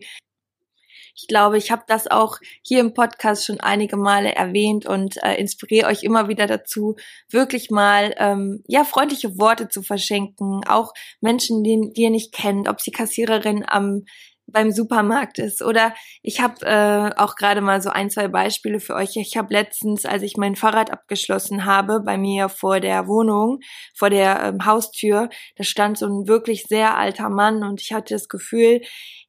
Ich 1.20 1.26
glaube, 1.26 1.58
ich 1.58 1.72
habe 1.72 1.82
das 1.88 2.06
auch 2.06 2.38
hier 2.62 2.78
im 2.78 2.94
Podcast 2.94 3.44
schon 3.44 3.58
einige 3.58 3.96
Male 3.96 4.36
erwähnt 4.36 4.86
und 4.86 5.16
äh, 5.24 5.34
inspiriere 5.34 5.88
euch 5.88 6.04
immer 6.04 6.28
wieder 6.28 6.46
dazu, 6.46 6.94
wirklich 7.28 7.70
mal 7.70 8.14
ähm, 8.18 8.62
ja 8.68 8.84
freundliche 8.84 9.36
Worte 9.36 9.68
zu 9.68 9.82
verschenken, 9.82 10.60
auch 10.68 10.92
Menschen, 11.20 11.64
die, 11.64 11.90
die 11.92 12.02
ihr 12.02 12.10
nicht 12.10 12.32
kennt, 12.32 12.68
ob 12.68 12.80
sie 12.80 12.92
Kassiererin 12.92 13.64
am 13.66 14.04
beim 14.50 14.72
Supermarkt 14.72 15.38
ist. 15.38 15.62
Oder 15.62 15.94
ich 16.22 16.40
habe 16.40 16.64
äh, 16.64 17.20
auch 17.20 17.36
gerade 17.36 17.60
mal 17.60 17.80
so 17.82 17.90
ein, 17.90 18.10
zwei 18.10 18.28
Beispiele 18.28 18.80
für 18.80 18.94
euch. 18.94 19.16
Ich 19.16 19.36
habe 19.36 19.52
letztens, 19.52 20.06
als 20.06 20.22
ich 20.22 20.36
mein 20.36 20.56
Fahrrad 20.56 20.90
abgeschlossen 20.90 21.64
habe, 21.64 22.00
bei 22.00 22.16
mir 22.16 22.48
vor 22.48 22.80
der 22.80 23.06
Wohnung, 23.06 23.60
vor 23.94 24.10
der 24.10 24.42
ähm, 24.42 24.64
Haustür, 24.64 25.28
da 25.56 25.64
stand 25.64 25.98
so 25.98 26.06
ein 26.06 26.26
wirklich 26.26 26.64
sehr 26.64 26.96
alter 26.96 27.28
Mann 27.28 27.62
und 27.62 27.80
ich 27.80 27.92
hatte 27.92 28.14
das 28.14 28.28
Gefühl, 28.28 28.80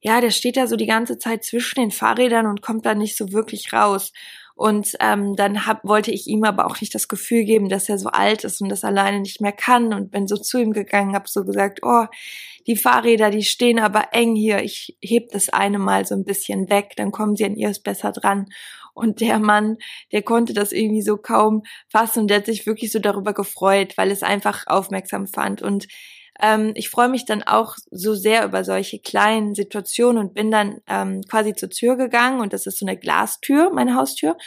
ja, 0.01 0.22
der 0.22 0.32
steht 0.32 0.58
da 0.58 0.68
so 0.68 0.75
die 0.75 0.86
ganze 0.86 1.18
Zeit 1.18 1.44
zwischen 1.44 1.82
den 1.82 1.91
Fahrrädern 1.91 2.46
und 2.46 2.62
kommt 2.62 2.86
da 2.86 2.96
nicht 2.96 3.18
so 3.18 3.32
wirklich 3.32 3.74
raus. 3.74 4.12
Und 4.56 4.98
ähm, 5.00 5.38
dann 5.38 5.65
hab, 5.65 5.86
wollte 5.86 6.12
ich 6.12 6.27
ihm 6.27 6.44
aber 6.44 6.65
auch 6.65 6.82
nicht 6.82 6.94
das 6.94 7.08
Gefühl 7.08 7.46
geben, 7.46 7.70
dass 7.70 7.88
er 7.88 7.98
so 7.98 8.10
alt 8.10 8.44
ist 8.44 8.62
und 8.62 8.68
das 8.68 8.84
alleine 8.84 9.22
nicht 9.22 9.39
mehr 9.39 9.53
kann. 9.53 9.94
Und 9.94 10.12
bin 10.12 10.27
so 10.27 10.36
zu 10.36 10.58
ihm 10.60 10.74
gegangen, 10.74 11.15
habe 11.15 11.29
so 11.29 11.46
gesagt, 11.46 11.79
oh, 11.82 12.06
die 12.68 12.75
Fahrräder, 12.75 13.29
die 13.29 13.44
stehen 13.44 13.79
aber 13.79 14.10
eng 14.12 14.36
hier. 14.36 14.62
Ich 14.62 14.98
heb 15.01 15.29
das 15.32 15.48
eine 15.48 15.79
Mal 15.79 16.06
so 16.06 16.13
ein 16.13 16.25
bisschen 16.25 16.70
weg, 16.70 16.91
dann 16.98 17.12
kommen 17.12 17.38
sie 17.38 17.46
an 17.46 17.56
ihr 17.56 17.74
besser 17.82 18.12
dran. 18.12 18.48
Und 18.94 19.22
der 19.22 19.39
Mann, 19.39 19.77
der 20.12 20.24
konnte 20.24 20.53
das 20.53 20.74
irgendwie 20.74 21.03
so 21.03 21.15
kaum 21.15 21.63
fassen 21.88 22.22
und 22.22 22.27
der 22.27 22.39
hat 22.39 22.46
sich 22.46 22.65
wirklich 22.65 22.91
so 22.91 23.00
darüber 23.00 23.34
gefreut, 23.34 23.98
weil 23.98 24.12
es 24.12 24.24
einfach 24.24 24.68
aufmerksam 24.68 25.25
fand. 25.25 25.62
Und 25.62 25.88
ähm, 26.41 26.72
ich 26.75 26.89
freue 26.89 27.10
mich 27.10 27.25
dann 27.25 27.43
auch 27.43 27.75
so 27.91 28.15
sehr 28.15 28.46
über 28.46 28.63
solche 28.63 29.00
kleinen 29.00 29.55
Situationen 29.55 30.17
und 30.24 30.34
bin 30.34 30.51
dann 30.51 30.81
ähm, 30.88 31.22
quasi 31.29 31.53
zur 31.53 31.69
Tür 31.69 31.96
gegangen 31.96 32.41
und 32.41 32.53
das 32.53 32.65
ist 32.65 32.79
so 32.79 32.86
eine 32.86 32.98
Glastür, 32.98 33.72
meine 33.72 33.96
Haustür. 33.96 34.38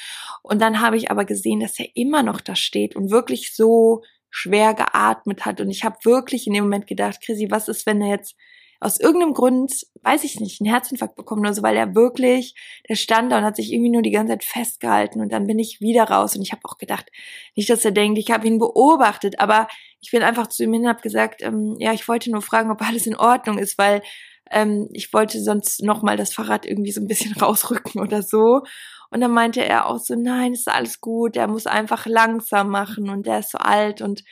Und 0.42 0.60
dann 0.60 0.80
habe 0.80 0.96
ich 0.96 1.10
aber 1.10 1.24
gesehen, 1.24 1.60
dass 1.60 1.78
er 1.78 1.86
immer 1.94 2.22
noch 2.22 2.40
da 2.40 2.54
steht 2.54 2.96
und 2.96 3.10
wirklich 3.10 3.54
so 3.54 4.02
schwer 4.30 4.74
geatmet 4.74 5.44
hat. 5.44 5.60
Und 5.60 5.70
ich 5.70 5.84
habe 5.84 5.98
wirklich 6.04 6.46
in 6.46 6.54
dem 6.54 6.64
Moment 6.64 6.86
gedacht, 6.86 7.20
Chrissy, 7.24 7.48
was 7.50 7.68
ist, 7.68 7.86
wenn 7.86 8.00
er 8.00 8.08
jetzt 8.08 8.34
aus 8.82 8.98
irgendeinem 8.98 9.32
Grund, 9.32 9.86
weiß 10.02 10.24
ich 10.24 10.40
nicht, 10.40 10.60
einen 10.60 10.70
Herzinfarkt 10.70 11.14
bekommen 11.14 11.42
oder 11.42 11.54
so, 11.54 11.62
weil 11.62 11.76
er 11.76 11.94
wirklich, 11.94 12.54
der 12.88 12.96
stand 12.96 13.30
da 13.30 13.38
und 13.38 13.44
hat 13.44 13.54
sich 13.54 13.72
irgendwie 13.72 13.90
nur 13.90 14.02
die 14.02 14.10
ganze 14.10 14.32
Zeit 14.32 14.44
festgehalten 14.44 15.20
und 15.20 15.30
dann 15.30 15.46
bin 15.46 15.60
ich 15.60 15.80
wieder 15.80 16.04
raus 16.04 16.34
und 16.34 16.42
ich 16.42 16.50
habe 16.50 16.62
auch 16.64 16.78
gedacht, 16.78 17.08
nicht, 17.54 17.70
dass 17.70 17.84
er 17.84 17.92
denkt, 17.92 18.18
ich 18.18 18.32
habe 18.32 18.46
ihn 18.46 18.58
beobachtet, 18.58 19.38
aber 19.38 19.68
ich 20.00 20.10
bin 20.10 20.22
einfach 20.24 20.48
zu 20.48 20.64
ihm 20.64 20.72
hin 20.72 20.82
und 20.82 20.88
habe 20.88 21.00
gesagt, 21.00 21.42
ähm, 21.42 21.76
ja, 21.78 21.92
ich 21.92 22.08
wollte 22.08 22.30
nur 22.32 22.42
fragen, 22.42 22.72
ob 22.72 22.82
alles 22.82 23.06
in 23.06 23.14
Ordnung 23.14 23.58
ist, 23.58 23.78
weil 23.78 24.02
ähm, 24.50 24.88
ich 24.92 25.12
wollte 25.12 25.40
sonst 25.40 25.82
nochmal 25.82 26.16
das 26.16 26.34
Fahrrad 26.34 26.66
irgendwie 26.66 26.92
so 26.92 27.00
ein 27.00 27.06
bisschen 27.06 27.32
rausrücken 27.40 28.00
oder 28.00 28.22
so. 28.22 28.62
Und 29.10 29.20
dann 29.20 29.30
meinte 29.30 29.64
er 29.64 29.86
auch 29.86 29.98
so, 29.98 30.16
nein, 30.16 30.54
ist 30.54 30.68
alles 30.68 31.00
gut, 31.00 31.36
er 31.36 31.46
muss 31.46 31.66
einfach 31.66 32.06
langsam 32.06 32.70
machen 32.70 33.10
und 33.10 33.26
der 33.26 33.40
ist 33.40 33.52
so 33.52 33.58
alt 33.58 34.00
und 34.00 34.24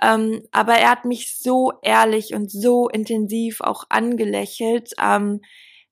ähm, 0.00 0.42
aber 0.52 0.74
er 0.74 0.90
hat 0.90 1.04
mich 1.04 1.38
so 1.38 1.72
ehrlich 1.82 2.34
und 2.34 2.50
so 2.50 2.88
intensiv 2.88 3.60
auch 3.60 3.84
angelächelt, 3.88 4.92
ähm, 5.02 5.40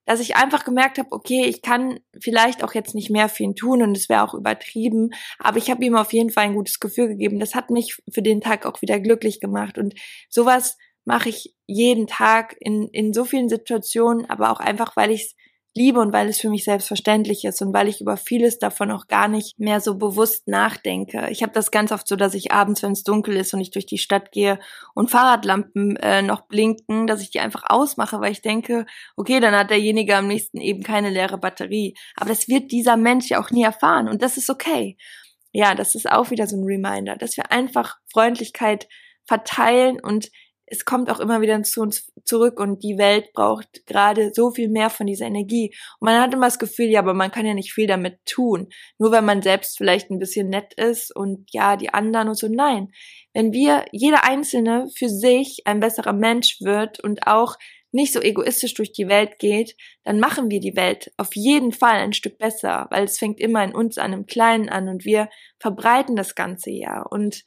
dass 0.05 0.19
ich 0.19 0.35
einfach 0.35 0.65
gemerkt 0.65 0.97
habe, 0.97 1.11
okay, 1.11 1.45
ich 1.45 1.61
kann 1.61 1.99
vielleicht 2.19 2.63
auch 2.63 2.73
jetzt 2.73 2.95
nicht 2.95 3.11
mehr 3.11 3.29
für 3.29 3.43
ihn 3.43 3.55
tun 3.55 3.83
und 3.83 3.95
es 3.95 4.09
wäre 4.09 4.23
auch 4.23 4.33
übertrieben, 4.33 5.11
aber 5.37 5.59
ich 5.59 5.69
habe 5.69 5.85
ihm 5.85 5.95
auf 5.95 6.13
jeden 6.13 6.31
Fall 6.31 6.45
ein 6.45 6.55
gutes 6.55 6.79
Gefühl 6.79 7.09
gegeben. 7.09 7.39
Das 7.39 7.53
hat 7.53 7.69
mich 7.69 8.01
für 8.11 8.23
den 8.23 8.41
Tag 8.41 8.65
auch 8.65 8.81
wieder 8.81 8.99
glücklich 8.99 9.39
gemacht 9.39 9.77
und 9.77 9.93
sowas 10.27 10.77
mache 11.05 11.29
ich 11.29 11.55
jeden 11.67 12.07
Tag 12.07 12.55
in, 12.59 12.87
in 12.87 13.13
so 13.13 13.23
vielen 13.23 13.49
Situationen, 13.49 14.27
aber 14.29 14.51
auch 14.51 14.59
einfach, 14.59 14.95
weil 14.95 15.11
ich 15.11 15.21
es 15.25 15.35
liebe 15.75 15.99
und 15.99 16.11
weil 16.11 16.29
es 16.29 16.39
für 16.39 16.49
mich 16.49 16.63
selbstverständlich 16.63 17.45
ist 17.45 17.61
und 17.61 17.73
weil 17.73 17.87
ich 17.87 18.01
über 18.01 18.17
vieles 18.17 18.59
davon 18.59 18.91
auch 18.91 19.07
gar 19.07 19.27
nicht 19.27 19.59
mehr 19.59 19.81
so 19.81 19.97
bewusst 19.97 20.47
nachdenke. 20.47 21.27
Ich 21.29 21.43
habe 21.43 21.53
das 21.53 21.71
ganz 21.71 21.91
oft 21.91 22.07
so, 22.07 22.15
dass 22.15 22.33
ich 22.33 22.51
abends, 22.51 22.81
wenn 22.81 22.93
es 22.93 23.03
dunkel 23.03 23.35
ist 23.37 23.53
und 23.53 23.61
ich 23.61 23.71
durch 23.71 23.85
die 23.85 23.97
Stadt 23.97 24.31
gehe 24.31 24.59
und 24.95 25.11
Fahrradlampen 25.11 25.95
äh, 25.97 26.21
noch 26.21 26.41
blinken, 26.41 27.07
dass 27.07 27.21
ich 27.21 27.29
die 27.29 27.39
einfach 27.39 27.63
ausmache, 27.67 28.19
weil 28.19 28.31
ich 28.31 28.41
denke, 28.41 28.85
okay, 29.15 29.39
dann 29.39 29.55
hat 29.55 29.69
derjenige 29.69 30.15
am 30.15 30.27
nächsten 30.27 30.59
eben 30.59 30.83
keine 30.83 31.09
leere 31.09 31.37
Batterie. 31.37 31.95
Aber 32.15 32.29
das 32.29 32.47
wird 32.47 32.71
dieser 32.71 32.97
Mensch 32.97 33.29
ja 33.29 33.39
auch 33.39 33.51
nie 33.51 33.63
erfahren 33.63 34.09
und 34.09 34.21
das 34.21 34.37
ist 34.37 34.49
okay. 34.49 34.97
Ja, 35.51 35.75
das 35.75 35.95
ist 35.95 36.09
auch 36.11 36.29
wieder 36.29 36.47
so 36.47 36.57
ein 36.57 36.63
Reminder, 36.63 37.15
dass 37.15 37.37
wir 37.37 37.51
einfach 37.51 37.97
Freundlichkeit 38.11 38.87
verteilen 39.25 39.99
und 39.99 40.29
es 40.69 40.85
kommt 40.85 41.09
auch 41.09 41.19
immer 41.19 41.41
wieder 41.41 41.61
zu 41.63 41.81
uns 41.81 42.11
zurück 42.23 42.59
und 42.59 42.83
die 42.83 42.97
Welt 42.97 43.33
braucht 43.33 43.85
gerade 43.85 44.31
so 44.33 44.51
viel 44.51 44.69
mehr 44.69 44.89
von 44.89 45.07
dieser 45.07 45.25
Energie. 45.25 45.73
Und 45.99 46.05
man 46.05 46.21
hat 46.21 46.33
immer 46.33 46.47
das 46.47 46.59
Gefühl, 46.59 46.87
ja, 46.87 46.99
aber 46.99 47.13
man 47.13 47.31
kann 47.31 47.45
ja 47.45 47.53
nicht 47.53 47.73
viel 47.73 47.87
damit 47.87 48.19
tun. 48.25 48.69
Nur 48.97 49.11
wenn 49.11 49.25
man 49.25 49.41
selbst 49.41 49.77
vielleicht 49.77 50.09
ein 50.09 50.19
bisschen 50.19 50.49
nett 50.49 50.73
ist 50.75 51.15
und 51.15 51.49
ja, 51.51 51.75
die 51.75 51.93
anderen 51.93 52.29
und 52.29 52.37
so. 52.37 52.47
Nein. 52.47 52.91
Wenn 53.33 53.53
wir, 53.53 53.85
jeder 53.91 54.23
Einzelne 54.23 54.87
für 54.95 55.09
sich 55.09 55.61
ein 55.65 55.79
besserer 55.79 56.13
Mensch 56.13 56.61
wird 56.61 56.99
und 56.99 57.27
auch 57.27 57.55
nicht 57.91 58.13
so 58.13 58.21
egoistisch 58.21 58.75
durch 58.75 58.91
die 58.91 59.07
Welt 59.07 59.39
geht, 59.39 59.75
dann 60.03 60.19
machen 60.19 60.51
wir 60.51 60.59
die 60.59 60.75
Welt 60.75 61.11
auf 61.17 61.35
jeden 61.35 61.71
Fall 61.71 61.95
ein 61.95 62.13
Stück 62.13 62.37
besser, 62.37 62.87
weil 62.91 63.05
es 63.05 63.17
fängt 63.17 63.39
immer 63.39 63.63
in 63.63 63.73
uns 63.73 63.97
an, 63.97 64.13
im 64.13 64.25
Kleinen 64.27 64.69
an 64.69 64.87
und 64.87 65.05
wir 65.05 65.29
verbreiten 65.59 66.15
das 66.15 66.35
Ganze 66.35 66.69
ja. 66.69 67.01
Und 67.01 67.43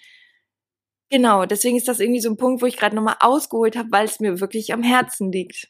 Genau, 1.12 1.44
deswegen 1.44 1.76
ist 1.76 1.88
das 1.88 2.00
irgendwie 2.00 2.22
so 2.22 2.30
ein 2.30 2.38
Punkt, 2.38 2.62
wo 2.62 2.66
ich 2.66 2.78
gerade 2.78 2.96
nochmal 2.96 3.16
ausgeholt 3.20 3.76
habe, 3.76 3.90
weil 3.92 4.06
es 4.06 4.18
mir 4.18 4.40
wirklich 4.40 4.72
am 4.72 4.82
Herzen 4.82 5.30
liegt. 5.30 5.68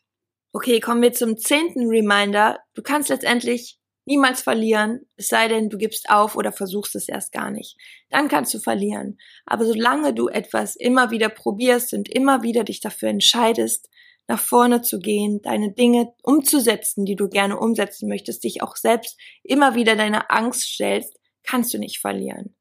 Okay, 0.53 0.79
kommen 0.79 1.03
wir 1.03 1.13
zum 1.13 1.37
zehnten 1.37 1.89
Reminder. 1.89 2.61
Du 2.75 2.83
kannst 2.83 3.09
letztendlich 3.09 3.77
niemals 4.05 4.41
verlieren, 4.41 5.01
es 5.17 5.27
sei 5.27 5.49
denn, 5.49 5.69
du 5.69 5.79
gibst 5.79 6.11
auf 6.11 6.37
oder 6.37 6.53
versuchst 6.53 6.95
es 6.95 7.09
erst 7.09 7.33
gar 7.33 7.51
nicht. 7.51 7.77
Dann 8.09 8.29
kannst 8.29 8.55
du 8.55 8.61
verlieren. 8.61 9.19
Aber 9.45 9.65
solange 9.65 10.15
du 10.15 10.29
etwas 10.29 10.77
immer 10.77 11.11
wieder 11.11 11.29
probierst 11.29 11.93
und 11.93 12.09
immer 12.09 12.45
wieder 12.45 12.63
dich 12.63 12.81
dafür 12.81 13.09
entscheidest, 13.09 13.91
nach 14.29 14.39
vorne 14.39 14.83
zu 14.83 15.01
gehen, 15.01 15.43
deine 15.43 15.73
Dinge 15.73 16.13
umzusetzen, 16.23 17.05
die 17.05 17.17
du 17.17 17.29
gerne 17.29 17.59
umsetzen 17.59 18.09
möchtest, 18.09 18.45
dich 18.45 18.63
auch 18.63 18.77
selbst 18.77 19.19
immer 19.43 19.75
wieder 19.75 19.97
deiner 19.97 20.31
Angst 20.31 20.69
stellst, 20.69 21.19
kannst 21.43 21.75
du 21.75 21.79
nicht 21.79 21.99
verlieren. 21.99 22.55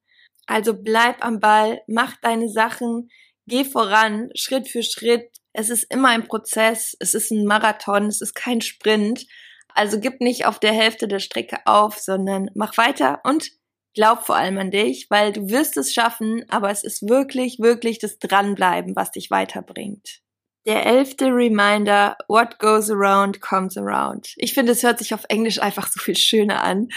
Also 0.51 0.73
bleib 0.73 1.23
am 1.23 1.39
Ball, 1.39 1.81
mach 1.87 2.17
deine 2.17 2.49
Sachen, 2.49 3.09
geh 3.47 3.63
voran, 3.63 4.31
Schritt 4.35 4.67
für 4.67 4.83
Schritt. 4.83 5.29
Es 5.53 5.69
ist 5.69 5.83
immer 5.89 6.09
ein 6.09 6.27
Prozess, 6.27 6.93
es 6.99 7.13
ist 7.13 7.31
ein 7.31 7.45
Marathon, 7.45 8.07
es 8.07 8.19
ist 8.19 8.33
kein 8.35 8.59
Sprint. 8.59 9.25
Also 9.73 9.97
gib 10.01 10.19
nicht 10.19 10.45
auf 10.45 10.59
der 10.59 10.73
Hälfte 10.73 11.07
der 11.07 11.19
Strecke 11.19 11.59
auf, 11.63 11.99
sondern 11.99 12.49
mach 12.53 12.75
weiter 12.75 13.21
und 13.23 13.49
glaub 13.95 14.25
vor 14.25 14.35
allem 14.35 14.57
an 14.57 14.71
dich, 14.71 15.07
weil 15.09 15.31
du 15.31 15.49
wirst 15.49 15.77
es 15.77 15.93
schaffen, 15.93 16.43
aber 16.49 16.69
es 16.69 16.83
ist 16.83 17.07
wirklich, 17.07 17.59
wirklich 17.59 17.99
das 17.99 18.19
Dranbleiben, 18.19 18.93
was 18.93 19.11
dich 19.11 19.31
weiterbringt. 19.31 20.19
Der 20.67 20.85
elfte 20.85 21.27
Reminder, 21.27 22.17
what 22.27 22.59
goes 22.59 22.91
around 22.91 23.39
comes 23.39 23.77
around. 23.77 24.33
Ich 24.35 24.53
finde, 24.53 24.73
es 24.73 24.83
hört 24.83 24.99
sich 24.99 25.13
auf 25.13 25.23
Englisch 25.29 25.61
einfach 25.61 25.87
so 25.87 26.01
viel 26.01 26.17
schöner 26.17 26.61
an. 26.61 26.89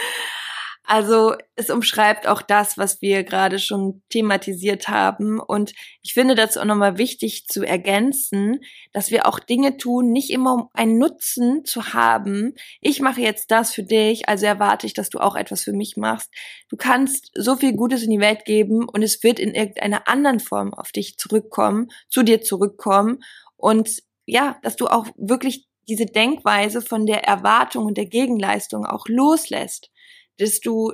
Also 0.86 1.34
es 1.56 1.70
umschreibt 1.70 2.28
auch 2.28 2.42
das, 2.42 2.76
was 2.76 3.00
wir 3.00 3.24
gerade 3.24 3.58
schon 3.58 4.02
thematisiert 4.10 4.88
haben. 4.88 5.40
Und 5.40 5.72
ich 6.02 6.12
finde 6.12 6.34
dazu 6.34 6.60
auch 6.60 6.66
nochmal 6.66 6.98
wichtig 6.98 7.46
zu 7.46 7.62
ergänzen, 7.62 8.60
dass 8.92 9.10
wir 9.10 9.26
auch 9.26 9.38
Dinge 9.38 9.78
tun, 9.78 10.12
nicht 10.12 10.28
immer 10.28 10.52
um 10.52 10.68
einen 10.74 10.98
Nutzen 10.98 11.64
zu 11.64 11.94
haben. 11.94 12.54
Ich 12.82 13.00
mache 13.00 13.22
jetzt 13.22 13.50
das 13.50 13.72
für 13.72 13.82
dich, 13.82 14.28
also 14.28 14.44
erwarte 14.44 14.86
ich, 14.86 14.92
dass 14.92 15.08
du 15.08 15.20
auch 15.20 15.36
etwas 15.36 15.62
für 15.62 15.72
mich 15.72 15.96
machst. 15.96 16.30
Du 16.68 16.76
kannst 16.76 17.30
so 17.34 17.56
viel 17.56 17.72
Gutes 17.72 18.02
in 18.02 18.10
die 18.10 18.20
Welt 18.20 18.44
geben 18.44 18.86
und 18.86 19.02
es 19.02 19.22
wird 19.22 19.38
in 19.38 19.54
irgendeiner 19.54 20.06
anderen 20.06 20.38
Form 20.38 20.74
auf 20.74 20.92
dich 20.92 21.16
zurückkommen, 21.16 21.88
zu 22.10 22.22
dir 22.22 22.42
zurückkommen. 22.42 23.24
Und 23.56 24.02
ja, 24.26 24.58
dass 24.62 24.76
du 24.76 24.88
auch 24.88 25.06
wirklich 25.16 25.66
diese 25.88 26.06
Denkweise 26.06 26.82
von 26.82 27.06
der 27.06 27.24
Erwartung 27.24 27.86
und 27.86 27.96
der 27.96 28.06
Gegenleistung 28.06 28.84
auch 28.84 29.06
loslässt 29.08 29.90
dass 30.38 30.60
du 30.60 30.92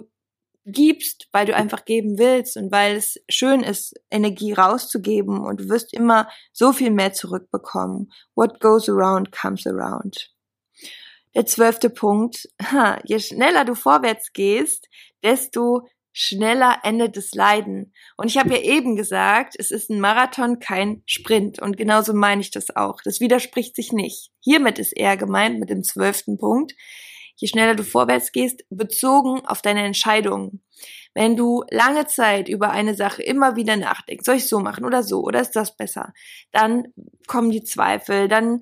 gibst, 0.66 1.28
weil 1.32 1.46
du 1.46 1.54
einfach 1.54 1.84
geben 1.84 2.18
willst 2.18 2.56
und 2.56 2.70
weil 2.70 2.96
es 2.96 3.18
schön 3.28 3.62
ist, 3.62 3.94
Energie 4.10 4.52
rauszugeben 4.52 5.40
und 5.40 5.60
du 5.60 5.68
wirst 5.68 5.92
immer 5.94 6.28
so 6.52 6.72
viel 6.72 6.90
mehr 6.90 7.12
zurückbekommen. 7.12 8.12
What 8.34 8.60
goes 8.60 8.88
around 8.88 9.32
comes 9.32 9.66
around. 9.66 10.32
Der 11.34 11.46
zwölfte 11.46 11.90
Punkt, 11.90 12.48
je 13.04 13.18
schneller 13.20 13.64
du 13.64 13.74
vorwärts 13.74 14.32
gehst, 14.32 14.88
desto 15.22 15.88
schneller 16.12 16.78
endet 16.82 17.16
das 17.16 17.32
Leiden. 17.32 17.94
Und 18.16 18.26
ich 18.26 18.36
habe 18.36 18.50
ja 18.50 18.60
eben 18.62 18.96
gesagt, 18.96 19.54
es 19.58 19.70
ist 19.70 19.90
ein 19.90 20.00
Marathon, 20.00 20.58
kein 20.58 21.02
Sprint. 21.06 21.62
Und 21.62 21.76
genauso 21.76 22.14
meine 22.14 22.40
ich 22.40 22.50
das 22.50 22.74
auch. 22.74 23.00
Das 23.04 23.20
widerspricht 23.20 23.76
sich 23.76 23.92
nicht. 23.92 24.30
Hiermit 24.40 24.78
ist 24.78 24.92
eher 24.92 25.16
gemeint 25.16 25.60
mit 25.60 25.70
dem 25.70 25.84
zwölften 25.84 26.36
Punkt 26.36 26.74
je 27.40 27.48
schneller 27.48 27.74
du 27.74 27.82
vorwärts 27.82 28.32
gehst, 28.32 28.64
bezogen 28.68 29.44
auf 29.46 29.62
deine 29.62 29.84
Entscheidungen. 29.84 30.62
Wenn 31.12 31.36
du 31.36 31.64
lange 31.70 32.06
Zeit 32.06 32.48
über 32.48 32.70
eine 32.70 32.94
Sache 32.94 33.22
immer 33.22 33.56
wieder 33.56 33.76
nachdenkst, 33.76 34.24
soll 34.24 34.36
ich 34.36 34.48
so 34.48 34.60
machen 34.60 34.84
oder 34.84 35.02
so, 35.02 35.22
oder 35.22 35.40
ist 35.40 35.56
das 35.56 35.76
besser? 35.76 36.12
Dann 36.52 36.88
kommen 37.26 37.50
die 37.50 37.64
Zweifel, 37.64 38.28
dann 38.28 38.60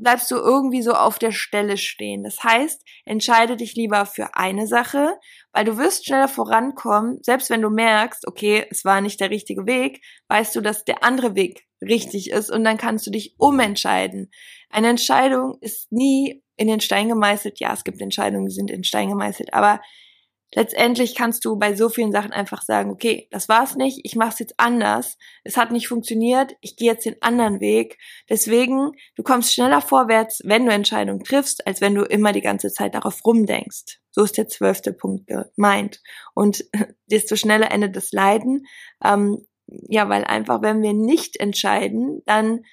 bleibst 0.00 0.30
du 0.30 0.36
irgendwie 0.36 0.82
so 0.82 0.92
auf 0.92 1.18
der 1.18 1.30
Stelle 1.30 1.76
stehen. 1.76 2.24
Das 2.24 2.42
heißt, 2.42 2.82
entscheide 3.04 3.56
dich 3.56 3.76
lieber 3.76 4.04
für 4.04 4.34
eine 4.34 4.66
Sache, 4.66 5.16
weil 5.52 5.64
du 5.64 5.78
wirst 5.78 6.06
schneller 6.06 6.28
vorankommen, 6.28 7.18
selbst 7.22 7.50
wenn 7.50 7.62
du 7.62 7.70
merkst, 7.70 8.26
okay, 8.26 8.66
es 8.70 8.84
war 8.84 9.00
nicht 9.00 9.20
der 9.20 9.30
richtige 9.30 9.66
Weg, 9.66 10.02
weißt 10.28 10.56
du, 10.56 10.60
dass 10.60 10.84
der 10.84 11.04
andere 11.04 11.34
Weg 11.36 11.66
richtig 11.80 12.30
ist 12.30 12.50
und 12.50 12.64
dann 12.64 12.78
kannst 12.78 13.06
du 13.06 13.10
dich 13.10 13.36
umentscheiden. 13.38 14.30
Eine 14.70 14.88
Entscheidung 14.88 15.58
ist 15.60 15.92
nie 15.92 16.42
in 16.56 16.68
den 16.68 16.80
Stein 16.80 17.08
gemeißelt. 17.08 17.60
Ja, 17.60 17.72
es 17.72 17.84
gibt 17.84 18.00
Entscheidungen, 18.00 18.46
die 18.46 18.54
sind 18.54 18.70
in 18.70 18.84
Stein 18.84 19.08
gemeißelt, 19.10 19.52
aber 19.54 19.80
letztendlich 20.54 21.14
kannst 21.14 21.44
du 21.44 21.56
bei 21.58 21.74
so 21.74 21.88
vielen 21.88 22.12
Sachen 22.12 22.32
einfach 22.32 22.62
sagen, 22.62 22.90
okay, 22.90 23.28
das 23.30 23.48
war's 23.48 23.74
nicht, 23.74 24.00
ich 24.04 24.16
mach's 24.16 24.38
jetzt 24.38 24.54
anders, 24.58 25.18
es 25.44 25.56
hat 25.56 25.70
nicht 25.70 25.88
funktioniert, 25.88 26.54
ich 26.60 26.76
gehe 26.76 26.90
jetzt 26.90 27.04
den 27.04 27.20
anderen 27.20 27.60
Weg. 27.60 27.98
Deswegen, 28.30 28.92
du 29.16 29.22
kommst 29.22 29.52
schneller 29.52 29.80
vorwärts, 29.80 30.40
wenn 30.44 30.64
du 30.64 30.72
Entscheidungen 30.72 31.24
triffst, 31.24 31.66
als 31.66 31.80
wenn 31.80 31.94
du 31.94 32.02
immer 32.02 32.32
die 32.32 32.42
ganze 32.42 32.72
Zeit 32.72 32.94
darauf 32.94 33.24
rumdenkst. 33.24 34.00
So 34.10 34.22
ist 34.22 34.38
der 34.38 34.48
zwölfte 34.48 34.92
Punkt 34.92 35.26
gemeint. 35.26 36.00
Und 36.34 36.64
desto 37.10 37.36
schneller 37.36 37.70
endet 37.70 37.96
das 37.96 38.12
Leiden. 38.12 38.66
Ähm, 39.04 39.46
ja, 39.66 40.08
weil 40.08 40.24
einfach, 40.24 40.62
wenn 40.62 40.80
wir 40.80 40.94
nicht 40.94 41.38
entscheiden, 41.38 42.22
dann 42.24 42.64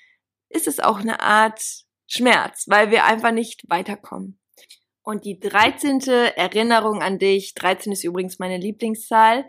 ist 0.49 0.67
es 0.67 0.79
auch 0.79 0.99
eine 0.99 1.19
Art 1.21 1.85
Schmerz, 2.13 2.65
weil 2.67 2.91
wir 2.91 3.05
einfach 3.05 3.31
nicht 3.31 3.63
weiterkommen. 3.69 4.39
Und 5.01 5.25
die 5.25 5.39
13. 5.39 5.99
Erinnerung 6.35 7.01
an 7.01 7.19
dich, 7.19 7.53
13 7.55 7.91
ist 7.91 8.03
übrigens 8.03 8.39
meine 8.39 8.57
Lieblingszahl, 8.57 9.45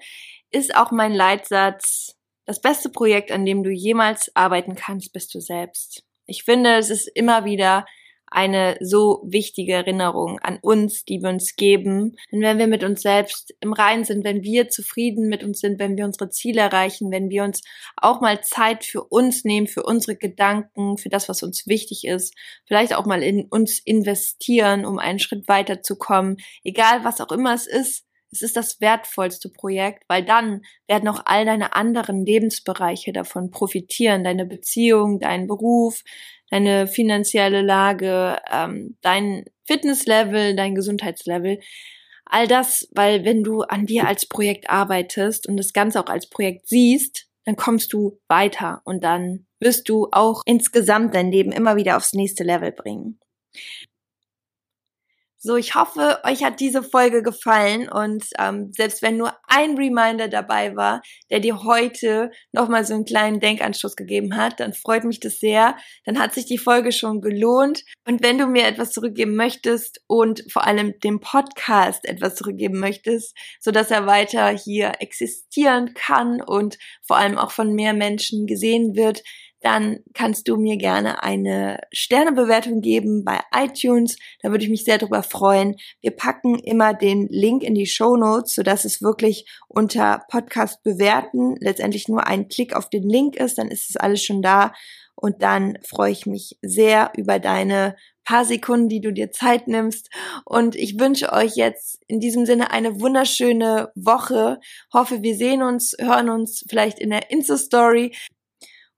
ist 0.51 0.75
auch 0.75 0.91
mein 0.91 1.13
Leitsatz. 1.13 2.17
Das 2.45 2.61
beste 2.61 2.91
Projekt, 2.91 3.31
an 3.31 3.45
dem 3.47 3.63
du 3.63 3.71
jemals 3.71 4.35
arbeiten 4.35 4.75
kannst, 4.75 5.13
bist 5.13 5.35
du 5.35 5.41
selbst. 5.41 6.03
Ich 6.27 6.43
finde, 6.45 6.77
es 6.77 6.91
ist 6.91 7.07
immer 7.07 7.45
wieder 7.45 7.87
eine 8.35 8.77
so 8.81 9.23
wichtige 9.25 9.75
Erinnerung 9.75 10.41
an 10.41 10.59
uns, 10.61 11.05
die 11.05 11.23
wir 11.23 11.29
uns 11.29 11.55
geben. 11.55 12.17
Denn 12.33 12.41
wenn 12.43 12.59
wir 12.59 12.67
mit 12.67 12.83
uns 12.83 13.03
selbst 13.03 13.55
im 13.61 13.73
Reinen 13.73 14.05
sind, 14.05 14.25
wenn 14.25 14.43
wir 14.43 14.69
zufrieden 14.69 15.29
mit 15.29 15.45
uns 15.45 15.61
sind, 15.61 15.79
wenn 15.79 15.97
wir 15.97 16.05
unsere 16.05 16.31
Ziele 16.31 16.61
erreichen, 16.61 17.13
wenn 17.13 17.31
wir 17.31 17.45
uns 17.45 17.63
auch 17.97 18.21
mal 18.21 18.43
Zeit 18.43 18.85
für 18.85 19.05
uns 19.05 19.45
nehmen, 19.45 19.69
für 19.69 19.85
unsere 19.85 20.17
Gedanken, 20.17 20.99
für 20.99 21.11
das, 21.11 21.29
was 21.29 21.45
uns 21.45 21.69
wichtig 21.69 22.05
ist, 22.05 22.35
vielleicht 22.67 22.97
auch 22.97 23.07
mal 23.07 23.23
in 23.23 23.47
uns 23.47 23.79
investieren, 23.79 24.85
um 24.85 24.99
einen 24.99 25.21
Schritt 25.21 25.47
weiterzukommen, 25.47 26.39
egal 26.65 27.05
was 27.05 27.21
auch 27.21 27.31
immer 27.31 27.55
es 27.55 27.69
ist, 27.69 28.05
es 28.33 28.43
ist 28.43 28.57
das 28.57 28.81
wertvollste 28.81 29.49
Projekt, 29.49 30.03
weil 30.09 30.25
dann 30.25 30.63
werden 30.89 31.09
auch 31.09 31.23
all 31.25 31.45
deine 31.45 31.77
anderen 31.77 32.27
Lebensbereiche 32.27 33.13
davon 33.13 33.53
profitieren, 33.53 34.25
deine 34.25 34.45
Beziehung, 34.45 35.21
dein 35.21 35.47
Beruf, 35.47 36.03
deine 36.55 36.87
finanzielle 36.87 37.63
Lage, 37.63 38.39
ähm, 38.49 38.97
dein 39.01 39.45
Fitnesslevel, 39.65 40.55
dein 40.55 40.77
Gesundheitslevel. 40.77 41.59
All 42.27 42.47
das, 42.47 42.89
weil 42.93 43.25
wenn 43.25 43.43
du 43.43 43.63
an 43.63 43.87
dir 43.87 44.07
als 44.07 44.27
Projekt 44.27 44.71
arbeitest 44.71 45.49
und 45.49 45.57
das 45.57 45.73
Ganze 45.73 46.01
auch 46.01 46.07
als 46.07 46.29
Projekt 46.29 46.69
siehst, 46.69 47.27
dann 47.45 47.57
kommst 47.57 47.93
du 47.93 48.21
weiter 48.29 48.83
und 48.85 49.03
dann 49.03 49.47
wirst 49.59 49.89
du 49.89 50.09
auch 50.13 50.43
insgesamt 50.47 51.17
dein 51.17 51.33
Leben 51.33 51.51
immer 51.51 51.75
wieder 51.75 51.97
aufs 51.97 52.13
nächste 52.13 52.45
Level 52.45 52.71
bringen. 52.71 53.19
So, 55.47 55.57
ich 55.57 55.75
hoffe, 55.75 56.21
euch 56.25 56.43
hat 56.43 56.59
diese 56.59 56.83
Folge 56.83 57.23
gefallen 57.23 57.87
und 57.87 58.25
ähm, 58.39 58.73
selbst 58.75 59.03
wenn 59.03 59.19
nur 59.19 59.35
ein 59.47 59.77
Reminder 59.77 60.29
dabei 60.29 60.75
war, 60.75 61.03
der 61.31 61.41
dir 61.41 61.65
heute 61.65 62.31
nochmal 62.53 62.87
so 62.87 62.95
einen 62.95 63.05
kleinen 63.05 63.41
Denkanstoß 63.41 63.95
gegeben 63.95 64.39
hat, 64.39 64.59
dann 64.59 64.73
freut 64.73 65.05
mich 65.05 65.21
das 65.21 65.41
sehr. 65.41 65.77
Dann 66.07 66.19
hat 66.19 66.33
sich 66.33 66.47
die 66.47 66.57
Folge 66.57 66.93
schon 66.93 67.21
gelohnt. 67.21 67.85
Und 68.07 68.23
wenn 68.23 68.39
du 68.39 68.47
mir 68.47 68.67
etwas 68.67 68.93
zurückgeben 68.93 69.37
möchtest 69.37 70.01
und 70.07 70.43
vor 70.51 70.67
allem 70.67 70.99
dem 71.01 71.21
Podcast 71.21 72.09
etwas 72.09 72.37
zurückgeben 72.37 72.81
möchtest, 72.81 73.37
so 73.61 73.71
dass 73.71 73.91
er 73.91 74.07
weiter 74.07 74.49
hier 74.49 74.95
existieren 75.01 75.93
kann 75.93 76.41
und 76.41 76.79
vor 77.07 77.19
allem 77.19 77.37
auch 77.37 77.51
von 77.51 77.75
mehr 77.75 77.93
Menschen 77.93 78.47
gesehen 78.47 78.97
wird, 78.97 79.23
dann 79.65 80.01
kannst 80.13 80.47
du 80.49 80.59
mir 80.59 80.77
gerne 80.77 81.23
eine 81.23 81.81
Sternebewertung 81.91 82.83
geben 82.83 83.25
bei 83.25 83.41
iTunes. 83.55 84.19
Da 84.43 84.51
würde 84.51 84.63
ich 84.63 84.71
mich 84.71 84.85
sehr 84.85 84.99
darüber 84.99 85.23
freuen. 85.23 85.77
Wir 86.03 86.11
packen 86.11 86.59
immer 86.59 86.93
den 86.93 87.29
Link 87.29 87.63
in 87.63 87.75
die 87.75 87.87
Show 87.87 88.17
Notes, 88.17 88.55
sodass 88.55 88.85
es 88.85 89.01
wirklich 89.01 89.49
unter 89.67 90.23
Podcast 90.29 90.83
bewerten 90.83 91.57
letztendlich 91.61 92.09
nur 92.09 92.27
ein 92.27 92.49
Klick 92.49 92.77
auf 92.77 92.91
den 92.91 93.09
Link 93.09 93.37
ist. 93.37 93.57
Dann 93.57 93.69
ist 93.69 93.89
es 93.89 93.97
alles 93.97 94.23
schon 94.23 94.43
da. 94.43 94.75
Und 95.15 95.43
dann 95.43 95.79
freue 95.83 96.13
ich 96.13 96.27
mich 96.27 96.59
sehr 96.61 97.13
über 97.17 97.39
deine 97.39 97.97
paar 98.25 98.45
Sekunden, 98.45 98.89
die 98.89 99.01
du 99.01 99.13
dir 99.13 99.31
Zeit 99.31 99.69
nimmst. 99.69 100.11
Und 100.45 100.77
ich 100.77 100.99
wünsche 100.99 101.33
euch 101.33 101.57
jetzt 101.57 102.03
in 102.07 102.21
diesem 102.21 102.47
Sinne 102.47 102.71
eine 102.71 103.01
wunderschöne 103.01 103.93
Woche. 103.95 104.61
Hoffe, 104.93 105.23
wir 105.23 105.37
sehen 105.37 105.63
uns, 105.63 105.95
hören 105.99 106.29
uns 106.29 106.65
vielleicht 106.69 106.99
in 106.99 107.11
der 107.11 107.31
Insta-Story 107.31 108.15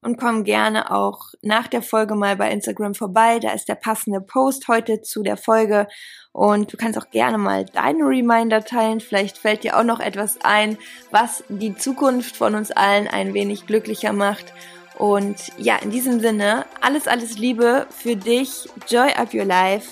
und 0.07 0.19
komm 0.19 0.45
gerne 0.45 0.93
auch 0.93 1.33
nach 1.43 1.67
der 1.67 1.83
Folge 1.83 2.15
mal 2.15 2.37
bei 2.37 2.53
Instagram 2.53 2.95
vorbei. 2.95 3.41
Da 3.41 3.51
ist 3.51 3.69
der 3.69 3.75
passende 3.75 4.21
Post 4.21 4.69
heute 4.69 5.03
zu 5.03 5.25
der 5.25 5.37
Folge. 5.37 5.89
Und 6.31 6.73
du 6.73 6.77
kannst 6.77 6.97
auch 6.97 7.11
gerne 7.11 7.39
mal 7.39 7.65
deine 7.65 8.05
Reminder 8.05 8.65
teilen. 8.65 9.01
Vielleicht 9.01 9.37
fällt 9.37 9.65
dir 9.65 9.77
auch 9.77 9.83
noch 9.83 9.99
etwas 9.99 10.39
ein, 10.45 10.79
was 11.11 11.43
die 11.49 11.75
Zukunft 11.75 12.37
von 12.37 12.55
uns 12.55 12.71
allen 12.71 13.09
ein 13.09 13.35
wenig 13.35 13.67
glücklicher 13.67 14.13
macht. 14.13 14.55
Und 14.97 15.37
ja, 15.59 15.77
in 15.77 15.91
diesem 15.91 16.21
Sinne, 16.21 16.67
alles, 16.81 17.09
alles 17.09 17.37
Liebe 17.37 17.89
für 17.91 18.15
dich. 18.15 18.69
Joy 18.89 19.11
up 19.13 19.35
your 19.35 19.45
life. 19.45 19.89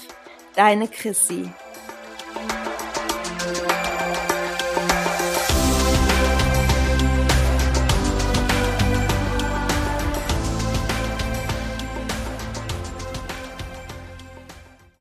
Deine 0.54 0.86
Chrissy. 0.86 1.50